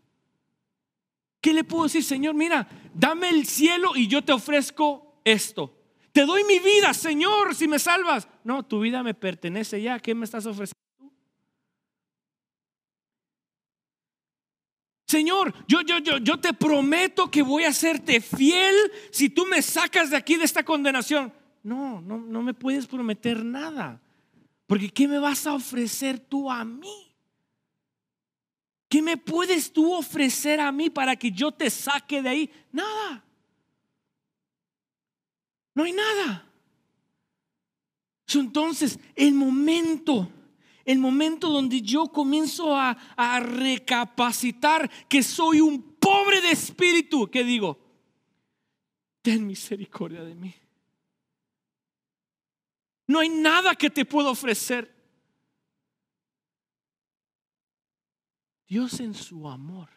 [1.42, 2.34] ¿Qué le puedo decir, Señor?
[2.34, 5.70] Mira, dame el cielo y yo te ofrezco esto.
[6.12, 8.26] Te doy mi vida, Señor, si me salvas.
[8.42, 9.98] No, tu vida me pertenece ya.
[9.98, 10.82] ¿Qué me estás ofreciendo?
[15.06, 18.74] Señor, yo, yo, yo, yo te prometo que voy a serte fiel
[19.10, 21.32] si tú me sacas de aquí de esta condenación.
[21.62, 24.00] No, no, no me puedes prometer nada.
[24.66, 27.14] Porque ¿qué me vas a ofrecer tú a mí?
[28.88, 32.50] ¿Qué me puedes tú ofrecer a mí para que yo te saque de ahí?
[32.72, 33.24] Nada.
[35.74, 36.46] No hay nada.
[38.32, 40.28] Entonces, el momento
[40.84, 47.44] el momento donde yo comienzo a, a recapacitar que soy un pobre de espíritu, que
[47.44, 47.78] digo,
[49.22, 50.54] ten misericordia de mí.
[53.06, 54.94] No hay nada que te pueda ofrecer.
[58.66, 59.88] Dios en su amor,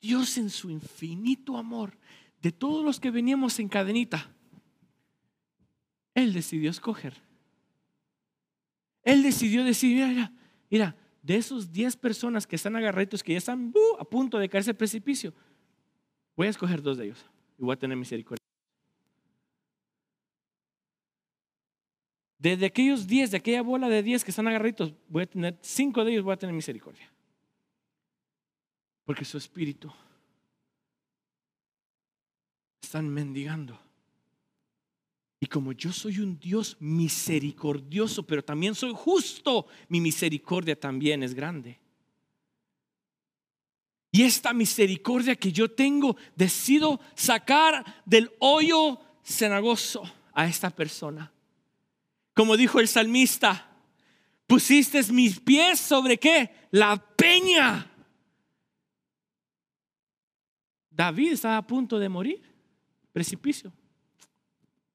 [0.00, 1.98] Dios en su infinito amor,
[2.40, 4.34] de todos los que veníamos en cadenita,
[6.14, 7.20] Él decidió escoger.
[9.04, 10.32] Él decidió decir, mira,
[10.70, 14.48] mira, de esos 10 personas que están agarrados, que ya están uh, a punto de
[14.48, 15.32] caerse al precipicio,
[16.36, 17.24] voy a escoger dos de ellos
[17.58, 18.44] y voy a tener misericordia.
[22.38, 26.04] De, aquellos 10, de aquella bola de 10 que están agarritos, voy a tener 5
[26.04, 27.10] de ellos, voy a tener misericordia.
[29.06, 29.90] Porque su espíritu
[32.82, 33.80] están mendigando.
[35.44, 41.34] Y como yo soy un Dios misericordioso, pero también soy justo, mi misericordia también es
[41.34, 41.78] grande.
[44.10, 50.02] Y esta misericordia que yo tengo, decido sacar del hoyo cenagoso
[50.32, 51.30] a esta persona.
[52.32, 53.70] Como dijo el salmista,
[54.46, 56.68] pusiste mis pies sobre qué?
[56.70, 57.86] La peña.
[60.88, 62.42] David estaba a punto de morir,
[63.12, 63.70] precipicio.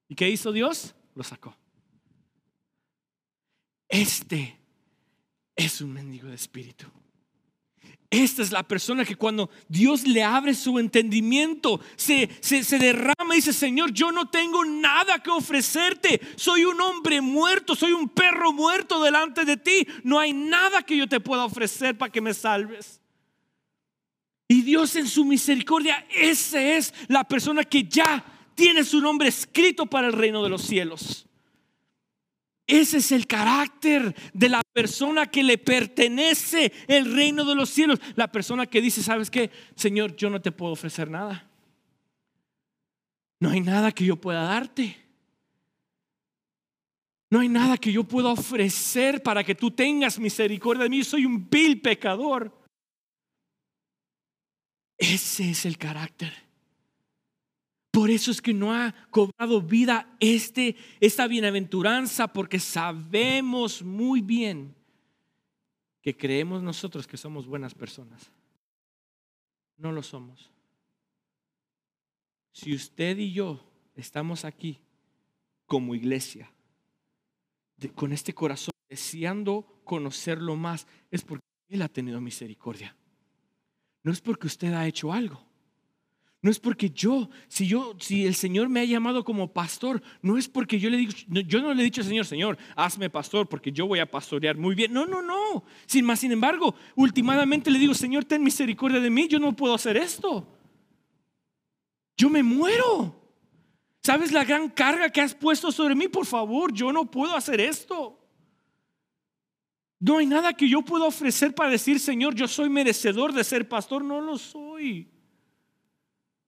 [0.10, 0.95] ¿Y qué hizo Dios?
[1.15, 1.56] Lo sacó.
[3.88, 4.60] Este
[5.56, 6.88] es un mendigo de espíritu.
[8.12, 13.36] Esta es la persona que cuando Dios le abre su entendimiento, se, se, derrama y
[13.36, 16.19] dice, Señor, yo no tengo nada que ofrecerte.
[16.36, 19.88] Soy un hombre muerto, soy un perro muerto delante de ti.
[20.04, 23.00] No hay nada que yo te pueda ofrecer para que me salves.
[24.48, 28.26] Y Dios en su misericordia, esa es la persona que ya
[28.60, 31.26] tiene su nombre escrito para el reino de los cielos.
[32.67, 38.00] Ese es el carácter de la persona que le pertenece el reino de los cielos.
[38.15, 39.50] La persona que dice, ¿sabes qué?
[39.76, 41.50] Señor, yo no te puedo ofrecer nada.
[43.39, 44.98] No hay nada que yo pueda darte.
[47.32, 51.04] No hay nada que yo pueda ofrecer para que tú tengas misericordia de mí.
[51.06, 52.54] Soy un vil pecador.
[54.98, 56.49] Ese es el carácter
[57.91, 64.75] por eso es que no ha cobrado vida este, esta bienaventuranza, porque sabemos muy bien
[66.02, 68.32] que creemos nosotros que somos buenas personas.
[69.78, 70.52] No lo somos.
[72.52, 74.80] Si usted y yo estamos aquí
[75.65, 76.52] como iglesia,
[77.95, 82.95] con este corazón deseando conocerlo más, es porque Él ha tenido misericordia.
[84.04, 85.49] No es porque usted ha hecho algo.
[86.41, 90.38] No es porque yo, si yo, si el Señor me ha llamado como pastor, no
[90.38, 93.49] es porque yo le digo, yo no le he dicho al Señor, Señor, hazme pastor
[93.49, 94.93] porque yo voy a pastorear muy bien.
[94.93, 95.66] No, no, no.
[95.86, 99.74] Sin más, sin embargo, últimamente le digo, Señor, ten misericordia de mí, yo no puedo
[99.74, 100.47] hacer esto.
[102.16, 103.16] Yo me muero.
[104.01, 106.07] ¿Sabes la gran carga que has puesto sobre mí?
[106.07, 108.18] Por favor, yo no puedo hacer esto.
[109.99, 113.68] No hay nada que yo pueda ofrecer para decir, Señor, yo soy merecedor de ser
[113.68, 114.05] pastor.
[114.05, 115.18] No lo soy.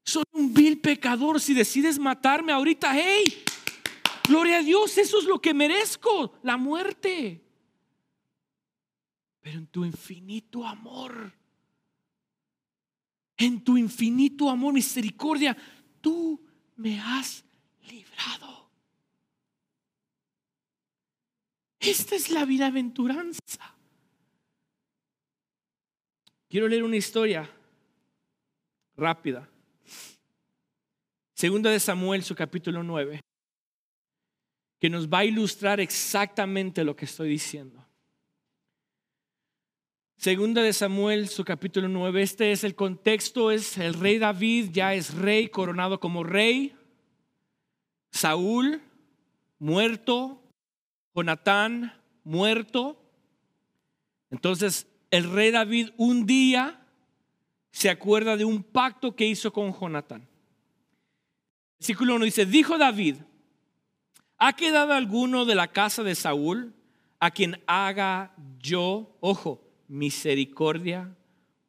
[0.04, 1.40] Soy un vil pecador.
[1.40, 3.44] Si decides matarme ahorita, hey,
[4.28, 7.42] gloria a Dios, eso es lo que merezco, la muerte.
[9.42, 11.34] Pero en tu infinito amor,
[13.38, 15.58] en tu infinito amor, misericordia,
[16.00, 16.40] tú
[16.76, 17.44] me has
[17.90, 18.70] librado.
[21.80, 23.76] Esta es la bienaventuranza.
[26.48, 27.50] Quiero leer una historia
[28.96, 29.51] rápida.
[31.42, 33.20] Segunda de Samuel, su capítulo 9,
[34.80, 37.84] que nos va a ilustrar exactamente lo que estoy diciendo.
[40.18, 44.94] Segunda de Samuel, su capítulo 9, este es el contexto, es el rey David, ya
[44.94, 46.76] es rey, coronado como rey.
[48.12, 48.80] Saúl,
[49.58, 50.44] muerto.
[51.16, 51.92] Jonatán,
[52.24, 53.02] muerto.
[54.30, 56.86] Entonces, el rey David un día
[57.72, 60.30] se acuerda de un pacto que hizo con Jonatán.
[61.82, 63.16] Versículo 1 dice, dijo David,
[64.38, 66.76] ¿ha quedado alguno de la casa de Saúl
[67.20, 71.18] a quien haga yo, ojo, misericordia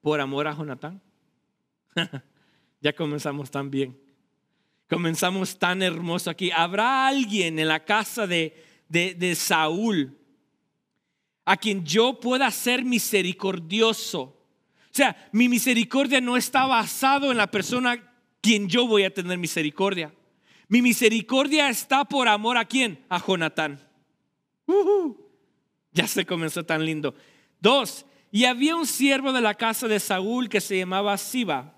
[0.03, 1.01] por amor a Jonatán?
[2.83, 3.99] ya comenzamos tan bien.
[4.87, 6.51] Comenzamos tan hermoso aquí.
[6.51, 10.19] ¿Habrá alguien en la casa de, de, de Saúl
[11.47, 14.21] a quien yo pueda ser misericordioso?
[14.21, 18.12] O sea, mi misericordia no está basado en la persona
[18.43, 20.13] quien yo voy a tener misericordia.
[20.69, 23.03] Mi misericordia está por amor a quién?
[23.09, 23.81] A Jonatán.
[25.93, 27.15] Ya se comenzó tan lindo.
[27.61, 31.75] Dos, y había un siervo de la casa de Saúl que se llamaba Siba,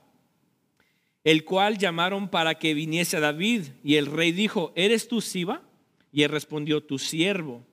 [1.25, 3.65] el cual llamaron para que viniese a David.
[3.83, 5.62] Y el rey dijo, ¿eres tú Siba?
[6.12, 7.67] Y él respondió, tu siervo.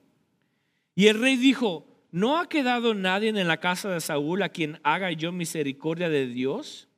[0.94, 4.80] Y el rey dijo, ¿no ha quedado nadie en la casa de Saúl a quien
[4.82, 6.88] haga yo misericordia de Dios?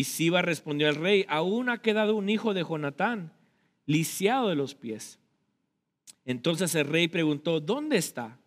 [0.00, 3.34] Y Siba respondió al rey, aún ha quedado un hijo de Jonatán,
[3.84, 5.18] lisiado de los pies.
[6.24, 8.38] Entonces el rey preguntó, ¿dónde está?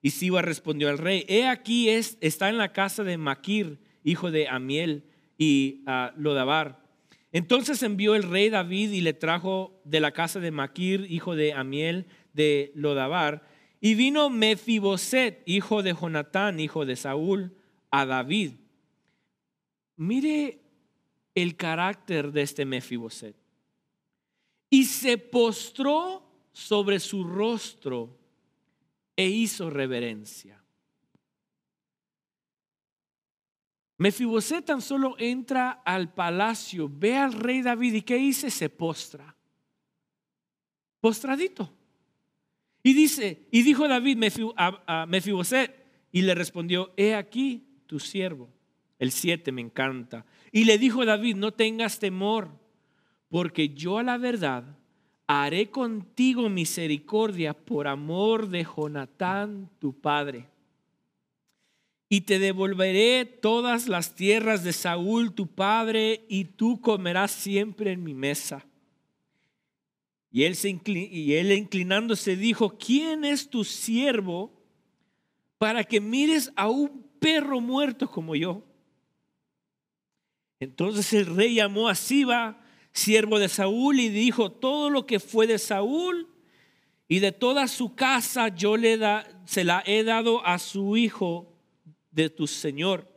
[0.00, 4.30] Y Siba respondió al rey, he aquí es, está en la casa de Maquir, hijo
[4.30, 5.04] de Amiel
[5.36, 6.82] y uh, Lodabar.
[7.30, 11.52] Entonces envió el rey David y le trajo de la casa de Maquir, hijo de
[11.52, 13.46] Amiel de Lodabar.
[13.82, 17.54] Y vino Mefiboset, hijo de Jonatán, hijo de Saúl,
[17.90, 18.52] a David.
[19.96, 20.62] Mire
[21.36, 23.36] el carácter de este Mefiboset.
[24.70, 28.18] Y se postró sobre su rostro
[29.14, 30.60] e hizo reverencia.
[33.98, 38.50] Mefiboset tan solo entra al palacio, ve al rey David y ¿qué dice?
[38.50, 39.36] Se postra.
[41.00, 41.72] Postradito.
[42.82, 44.18] Y dice, y dijo David
[44.56, 48.55] a Mefiboset y le respondió, he aquí tu siervo.
[48.98, 50.24] El 7 me encanta.
[50.52, 52.48] Y le dijo David, no tengas temor,
[53.28, 54.64] porque yo a la verdad
[55.26, 60.48] haré contigo misericordia por amor de Jonatán, tu padre.
[62.08, 68.04] Y te devolveré todas las tierras de Saúl, tu padre, y tú comerás siempre en
[68.04, 68.64] mi mesa.
[70.30, 74.52] Y él, se y él inclinándose dijo, ¿quién es tu siervo
[75.58, 78.62] para que mires a un perro muerto como yo?
[80.60, 85.46] Entonces el rey llamó a Siba, siervo de Saúl, y dijo, todo lo que fue
[85.46, 86.28] de Saúl
[87.08, 91.52] y de toda su casa yo le da, se la he dado a su hijo
[92.10, 93.14] de tu Señor.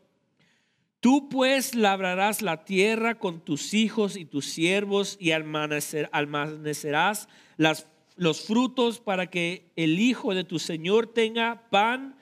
[1.00, 7.88] Tú pues labrarás la tierra con tus hijos y tus siervos y almacenarás las,
[8.18, 12.18] los frutos para que el hijo de tu Señor tenga pan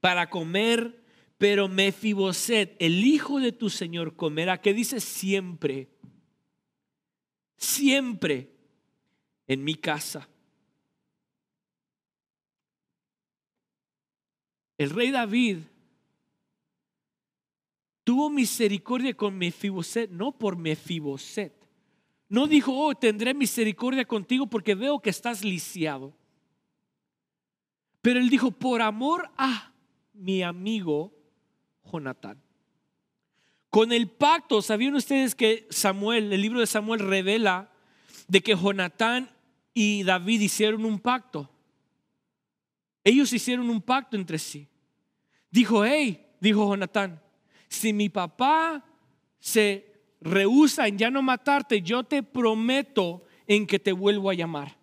[0.00, 1.05] para comer.
[1.38, 5.90] Pero Mefiboset, el hijo de tu Señor, comerá, que dice siempre,
[7.56, 8.50] siempre
[9.46, 10.28] en mi casa.
[14.78, 15.58] El rey David
[18.04, 21.54] tuvo misericordia con Mefiboset, no por Mefiboset.
[22.28, 26.14] No dijo, oh, tendré misericordia contigo porque veo que estás lisiado.
[28.00, 29.72] Pero él dijo, por amor a
[30.12, 31.15] mi amigo
[31.90, 32.40] Jonatán.
[33.70, 37.70] Con el pacto, ¿sabían ustedes que Samuel, el libro de Samuel revela
[38.28, 39.30] de que Jonatán
[39.74, 41.50] y David hicieron un pacto?
[43.04, 44.68] Ellos hicieron un pacto entre sí.
[45.50, 47.22] Dijo, hey, dijo Jonatán,
[47.68, 48.84] si mi papá
[49.38, 54.76] se rehúsa en ya no matarte, yo te prometo en que te vuelvo a llamar.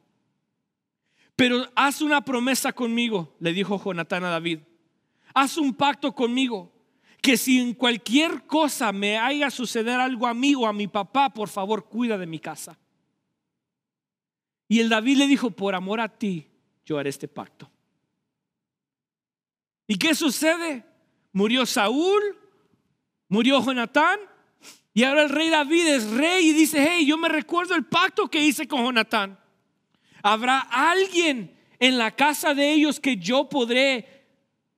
[1.35, 4.59] Pero haz una promesa conmigo, le dijo Jonatán a David.
[5.33, 6.72] Haz un pacto conmigo
[7.23, 11.29] que si en cualquier cosa me haya suceder algo a mí o a mi papá,
[11.29, 12.77] por favor, cuida de mi casa.
[14.67, 16.45] Y el David le dijo, por amor a ti,
[16.85, 17.71] yo haré este pacto.
[19.87, 20.83] ¿Y qué sucede?
[21.31, 22.21] Murió Saúl,
[23.29, 24.19] murió Jonatán,
[24.93, 28.27] y ahora el rey David es rey y dice, hey, yo me recuerdo el pacto
[28.27, 29.39] que hice con Jonatán.
[30.21, 34.22] ¿Habrá alguien en la casa de ellos que yo podré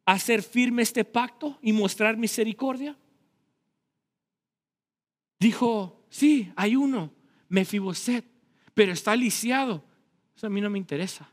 [0.05, 2.95] hacer firme este pacto y mostrar misericordia?
[5.39, 7.11] Dijo, sí, hay uno,
[7.49, 8.25] Mefiboset,
[8.73, 9.83] pero está lisiado.
[10.35, 11.29] Eso a mí no me interesa.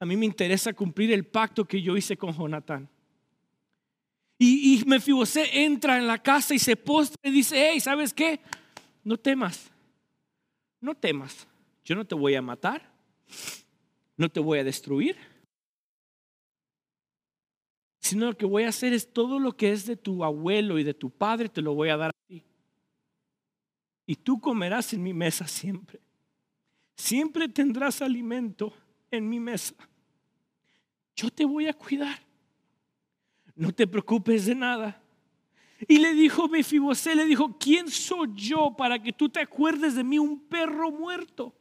[0.00, 2.88] A mí me interesa cumplir el pacto que yo hice con Jonatán.
[4.38, 8.40] Y, y Mefiboset entra en la casa y se postra y dice, hey, ¿sabes qué?
[9.04, 9.70] No temas,
[10.80, 11.46] no temas.
[11.84, 12.90] Yo no te voy a matar,
[14.16, 15.16] no te voy a destruir
[18.04, 20.84] sino lo que voy a hacer es todo lo que es de tu abuelo y
[20.84, 22.44] de tu padre, te lo voy a dar a ti.
[24.04, 26.00] Y tú comerás en mi mesa siempre.
[26.96, 28.74] Siempre tendrás alimento
[29.10, 29.74] en mi mesa.
[31.16, 32.20] Yo te voy a cuidar.
[33.56, 35.02] No te preocupes de nada.
[35.88, 40.04] Y le dijo Mefibosé, le dijo, ¿quién soy yo para que tú te acuerdes de
[40.04, 41.56] mí, un perro muerto?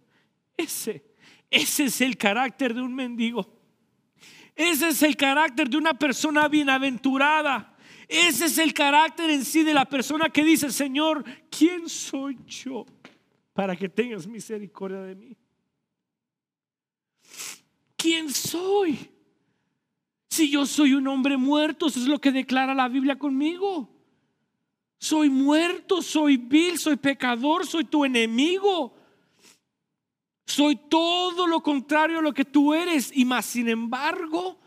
[0.57, 1.05] Ese,
[1.49, 3.62] ese es el carácter de un mendigo.
[4.55, 7.75] Ese es el carácter de una persona bienaventurada.
[8.07, 12.85] Ese es el carácter en sí de la persona que dice, Señor, ¿quién soy yo
[13.53, 15.37] para que tengas misericordia de mí?
[17.97, 19.09] ¿Quién soy
[20.29, 23.89] Si yo soy un hombre muerto, eso es lo que declara la Biblia conmigo.
[24.97, 28.92] Soy muerto, soy vil, soy pecador, soy tu enemigo.
[30.45, 34.59] Soy todo lo contrario a lo que tú eres y más sin embargo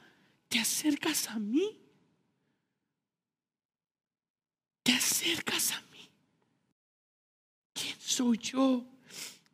[0.49, 1.79] te acercas a mí.
[4.83, 6.09] Te acercas a mí.
[7.73, 8.85] ¿Quién soy yo?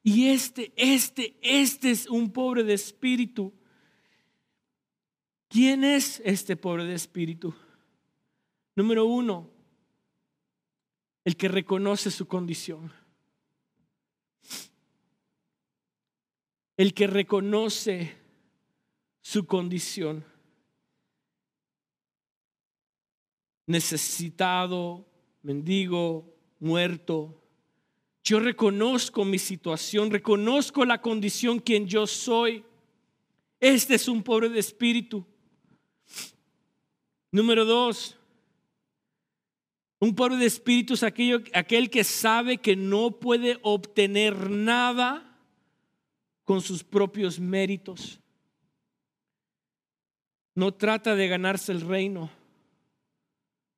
[0.02, 3.52] Y este, este, este es un pobre de espíritu.
[5.48, 7.54] ¿Quién es este pobre de espíritu?
[8.74, 9.50] Número uno,
[11.24, 12.92] el que reconoce su condición.
[16.82, 18.12] El que reconoce
[19.20, 20.24] su condición.
[23.68, 25.06] Necesitado,
[25.42, 27.40] mendigo, muerto.
[28.24, 32.64] Yo reconozco mi situación, reconozco la condición quien yo soy.
[33.60, 35.24] Este es un pobre de espíritu.
[37.30, 38.18] Número dos,
[40.00, 45.28] un pobre de espíritu es aquel que sabe que no puede obtener nada
[46.52, 48.20] con sus propios méritos.
[50.54, 52.28] No trata de ganarse el reino.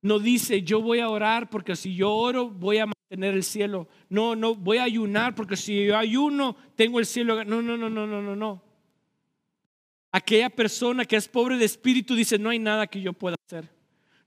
[0.01, 3.87] No dice, yo voy a orar porque si yo oro voy a mantener el cielo.
[4.09, 7.45] No, no, voy a ayunar porque si yo ayuno tengo el cielo.
[7.45, 8.61] No, no, no, no, no, no, no.
[10.11, 13.69] Aquella persona que es pobre de espíritu dice, no hay nada que yo pueda hacer.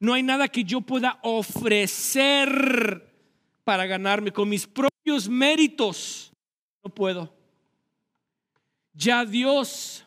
[0.00, 3.14] No hay nada que yo pueda ofrecer
[3.62, 6.32] para ganarme con mis propios méritos.
[6.82, 7.37] No puedo.
[8.98, 10.04] Ya Dios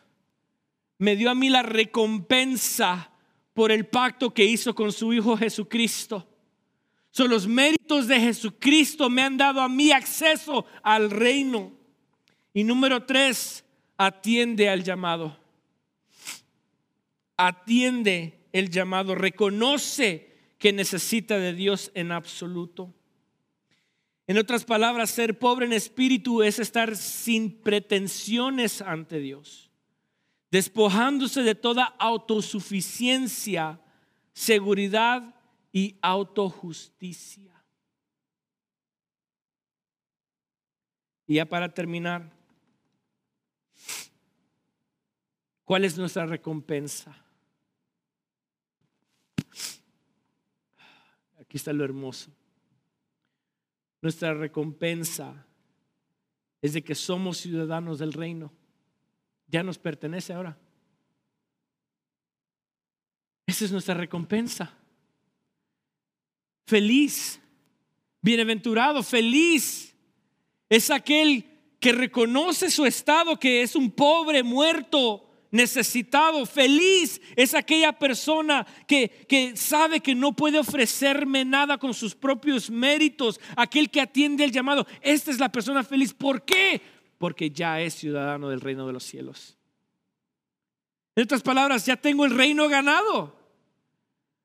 [0.98, 3.10] me dio a mí la recompensa
[3.54, 6.28] por el pacto que hizo con su Hijo Jesucristo.
[7.10, 11.72] Son los méritos de Jesucristo me han dado a mí acceso al reino.
[12.52, 13.64] Y número tres,
[13.96, 15.38] atiende al llamado.
[17.38, 22.92] Atiende el llamado, reconoce que necesita de Dios en absoluto.
[24.32, 29.70] En otras palabras, ser pobre en espíritu es estar sin pretensiones ante Dios,
[30.50, 33.78] despojándose de toda autosuficiencia,
[34.32, 35.34] seguridad
[35.70, 37.62] y autojusticia.
[41.26, 42.32] Y ya para terminar,
[45.62, 47.14] ¿cuál es nuestra recompensa?
[51.38, 52.30] Aquí está lo hermoso.
[54.02, 55.46] Nuestra recompensa
[56.60, 58.52] es de que somos ciudadanos del reino.
[59.46, 60.58] Ya nos pertenece ahora.
[63.46, 64.76] Esa es nuestra recompensa.
[66.66, 67.40] Feliz,
[68.20, 69.94] bienaventurado, feliz.
[70.68, 71.44] Es aquel
[71.78, 77.20] que reconoce su estado, que es un pobre muerto necesitado, feliz.
[77.36, 83.38] Es aquella persona que, que, sabe que no puede ofrecerme nada con sus propios méritos.
[83.56, 84.84] Aquel que atiende el llamado.
[85.00, 86.12] Esta es la persona feliz.
[86.12, 86.80] ¿Por qué?
[87.18, 89.56] Porque ya es ciudadano del reino de los cielos.
[91.14, 93.36] En otras palabras, ya tengo el reino ganado.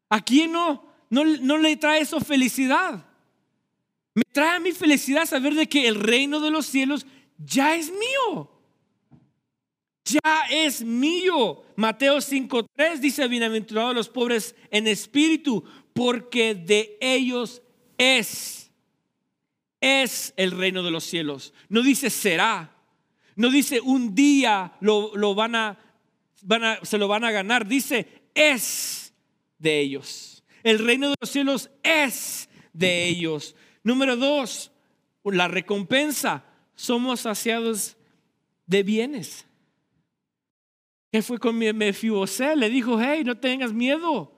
[0.10, 3.06] ¿A quién no, no, no le trae eso felicidad?
[4.14, 7.06] Me trae a mi felicidad saber de que el reino de los cielos
[7.38, 8.57] ya es mío
[10.08, 11.64] ya es mío.
[11.76, 17.62] Mateo 5.3 dice, bienaventurados los pobres en espíritu, porque de ellos
[17.98, 18.72] es,
[19.82, 21.54] es el reino de los cielos.
[21.70, 22.76] No dice será,
[23.36, 25.80] no dice un día lo, van, a,
[26.44, 29.14] van a, se lo van a ganar, dice es
[29.58, 30.44] de ellos.
[30.64, 33.56] El reino de los cielos es de ellos.
[33.84, 34.72] Número dos,
[35.24, 36.46] la recompensa.
[36.76, 37.98] Somos saciados
[38.68, 39.47] de bienes.
[41.12, 42.56] ¿Qué fue con Mefibosé?
[42.56, 44.34] Le dijo, hey, no tengas miedo.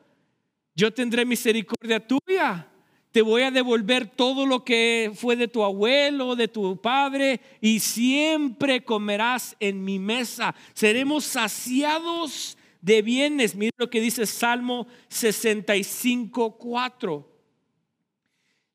[0.75, 2.67] Yo tendré misericordia tuya.
[3.11, 7.79] Te voy a devolver todo lo que fue de tu abuelo, de tu padre, y
[7.79, 10.53] siempre comerás en mi mesa.
[10.73, 13.55] Seremos saciados de bienes.
[13.55, 17.39] Mira lo que dice Salmo 65, 4.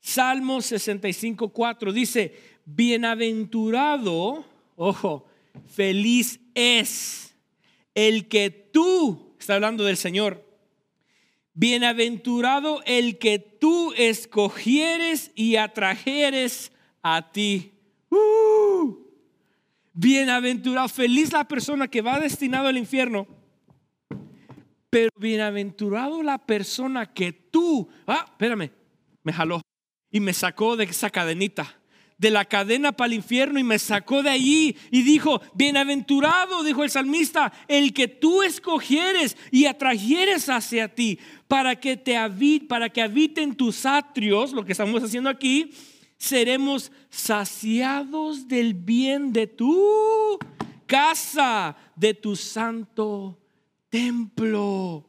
[0.01, 2.34] Salmo 65, 4 dice,
[2.66, 4.45] bienaventurado,
[4.76, 5.26] ojo,
[5.68, 7.34] feliz es
[7.95, 10.45] el que tú, está hablando del Señor,
[11.55, 16.72] bienaventurado el que tú escogieres y atrajeres
[17.03, 17.72] a ti.
[18.11, 18.97] Uh,
[19.92, 23.26] bienaventurado, feliz la persona que va destinado al infierno.
[24.90, 28.70] Pero bienaventurado la persona que tú, ah, espérame,
[29.22, 29.61] me jaló
[30.11, 31.80] y me sacó de esa cadenita
[32.19, 36.85] de la cadena para el infierno y me sacó de allí y dijo, bienaventurado, dijo
[36.85, 42.89] el salmista, el que tú escogieres y atrajeres hacia ti para que te habite, para
[42.89, 45.71] que habiten tus atrios, lo que estamos haciendo aquí,
[46.17, 50.39] seremos saciados del bien de tu
[50.87, 53.39] casa, de tu santo
[53.91, 55.07] templo.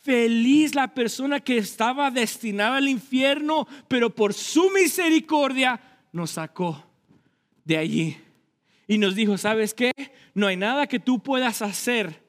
[0.00, 5.80] Feliz la persona que estaba destinada al infierno, pero por su misericordia
[6.12, 6.84] nos sacó
[7.64, 8.16] de allí.
[8.86, 9.92] Y nos dijo, ¿sabes qué?
[10.34, 12.22] No hay nada que tú puedas hacer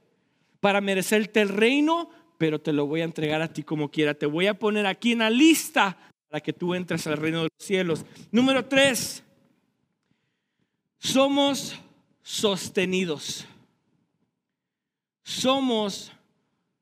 [0.59, 4.13] para merecerte el reino, pero te lo voy a entregar a ti como quiera.
[4.13, 5.97] Te voy a poner aquí en la lista
[6.29, 8.05] para que tú entres al reino de los cielos.
[8.31, 9.23] Número tres,
[10.97, 11.79] somos
[12.21, 13.45] sostenidos.
[15.23, 16.11] Somos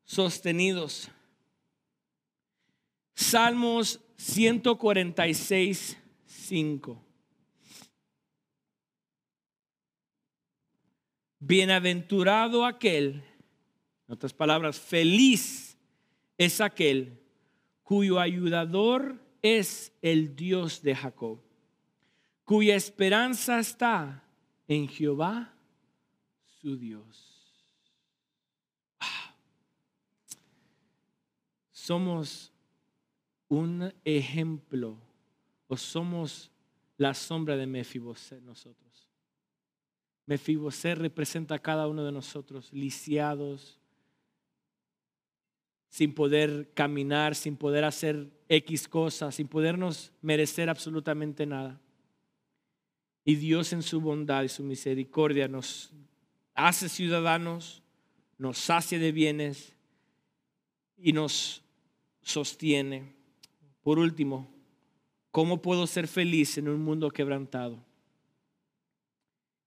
[0.03, 1.09] sostenidos.
[3.15, 5.97] Salmos 146,
[6.51, 7.01] 5.
[11.39, 13.23] Bienaventurado aquel,
[14.05, 15.77] en otras palabras, feliz
[16.37, 17.17] es aquel
[17.83, 21.39] cuyo ayudador es el Dios de Jacob,
[22.43, 24.21] cuya esperanza está
[24.67, 25.53] en Jehová,
[26.59, 27.29] su Dios.
[31.71, 32.51] somos
[33.47, 35.10] un ejemplo
[35.77, 36.51] somos
[36.97, 39.07] la sombra de Mefiboset nosotros.
[40.25, 43.79] Mefiboset representa a cada uno de nosotros, lisiados,
[45.89, 51.81] sin poder caminar, sin poder hacer X cosas, sin podernos merecer absolutamente nada.
[53.25, 55.91] Y Dios en su bondad y su misericordia nos
[56.53, 57.83] hace ciudadanos,
[58.37, 59.75] nos sacia de bienes
[60.97, 61.61] y nos
[62.21, 63.13] sostiene.
[63.81, 64.49] Por último,
[65.31, 67.83] ¿cómo puedo ser feliz en un mundo quebrantado?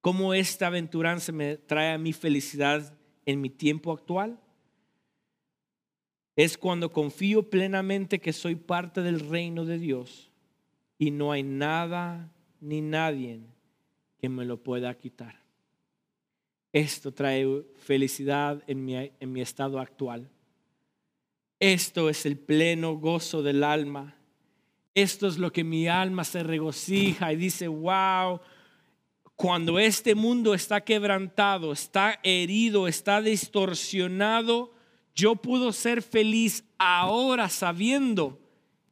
[0.00, 4.38] ¿Cómo esta aventuranza me trae a mi felicidad en mi tiempo actual?
[6.36, 10.30] Es cuando confío plenamente que soy parte del reino de Dios
[10.98, 13.40] y no hay nada ni nadie
[14.18, 15.40] que me lo pueda quitar.
[16.72, 17.46] Esto trae
[17.76, 20.28] felicidad en mi, en mi estado actual.
[21.60, 24.16] Esto es el pleno gozo del alma.
[24.94, 28.40] Esto es lo que mi alma se regocija y dice, wow,
[29.34, 34.72] cuando este mundo está quebrantado, está herido, está distorsionado,
[35.14, 38.40] yo puedo ser feliz ahora sabiendo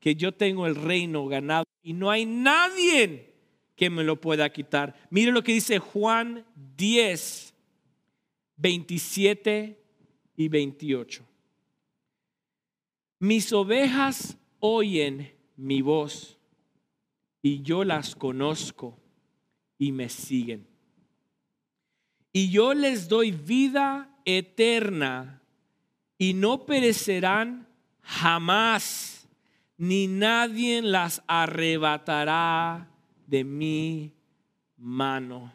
[0.01, 3.35] que yo tengo el reino ganado y no hay nadie
[3.77, 4.95] que me lo pueda quitar.
[5.11, 6.45] Mire lo que dice Juan
[6.77, 7.55] 10,
[8.57, 9.81] 27
[10.37, 11.25] y 28.
[13.21, 15.33] Mis ovejas oyen
[15.63, 16.37] mi voz
[17.41, 18.99] y yo las conozco
[19.79, 20.67] y me siguen.
[22.33, 25.41] Y yo les doy vida eterna
[26.19, 27.69] y no perecerán
[28.01, 29.29] jamás,
[29.77, 32.89] ni nadie las arrebatará
[33.27, 34.13] de mi
[34.77, 35.53] mano.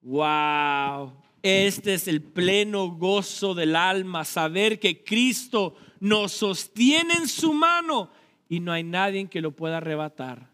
[0.00, 1.12] Wow,
[1.42, 8.10] este es el pleno gozo del alma, saber que Cristo nos sostiene en su mano
[8.50, 10.50] y no hay nadie que lo pueda arrebatar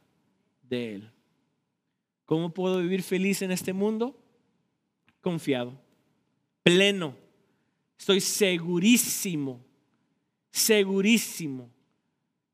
[0.68, 1.11] de él.
[2.26, 4.22] ¿Cómo puedo vivir feliz en este mundo?
[5.22, 5.80] Confiado,
[6.62, 7.16] pleno.
[7.99, 9.64] Estoy segurísimo,
[10.51, 11.70] segurísimo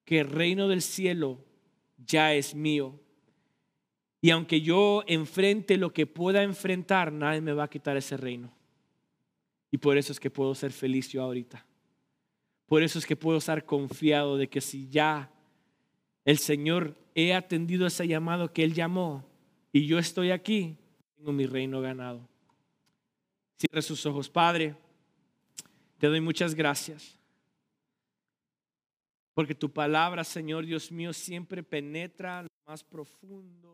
[0.04, 1.44] que el reino del cielo
[1.98, 3.00] ya es mío.
[4.20, 8.54] Y aunque yo enfrente lo que pueda enfrentar, nadie me va a quitar ese reino.
[9.72, 11.66] Y por eso es que puedo ser feliz yo ahorita.
[12.72, 15.30] Por eso es que puedo estar confiado de que si ya
[16.24, 19.28] el Señor he atendido ese llamado que Él llamó
[19.72, 20.78] y yo estoy aquí,
[21.14, 22.26] tengo mi reino ganado.
[23.58, 24.74] Cierre sus ojos, Padre.
[25.98, 27.20] Te doy muchas gracias.
[29.34, 33.72] Porque tu palabra, Señor Dios mío, siempre penetra lo más profundo.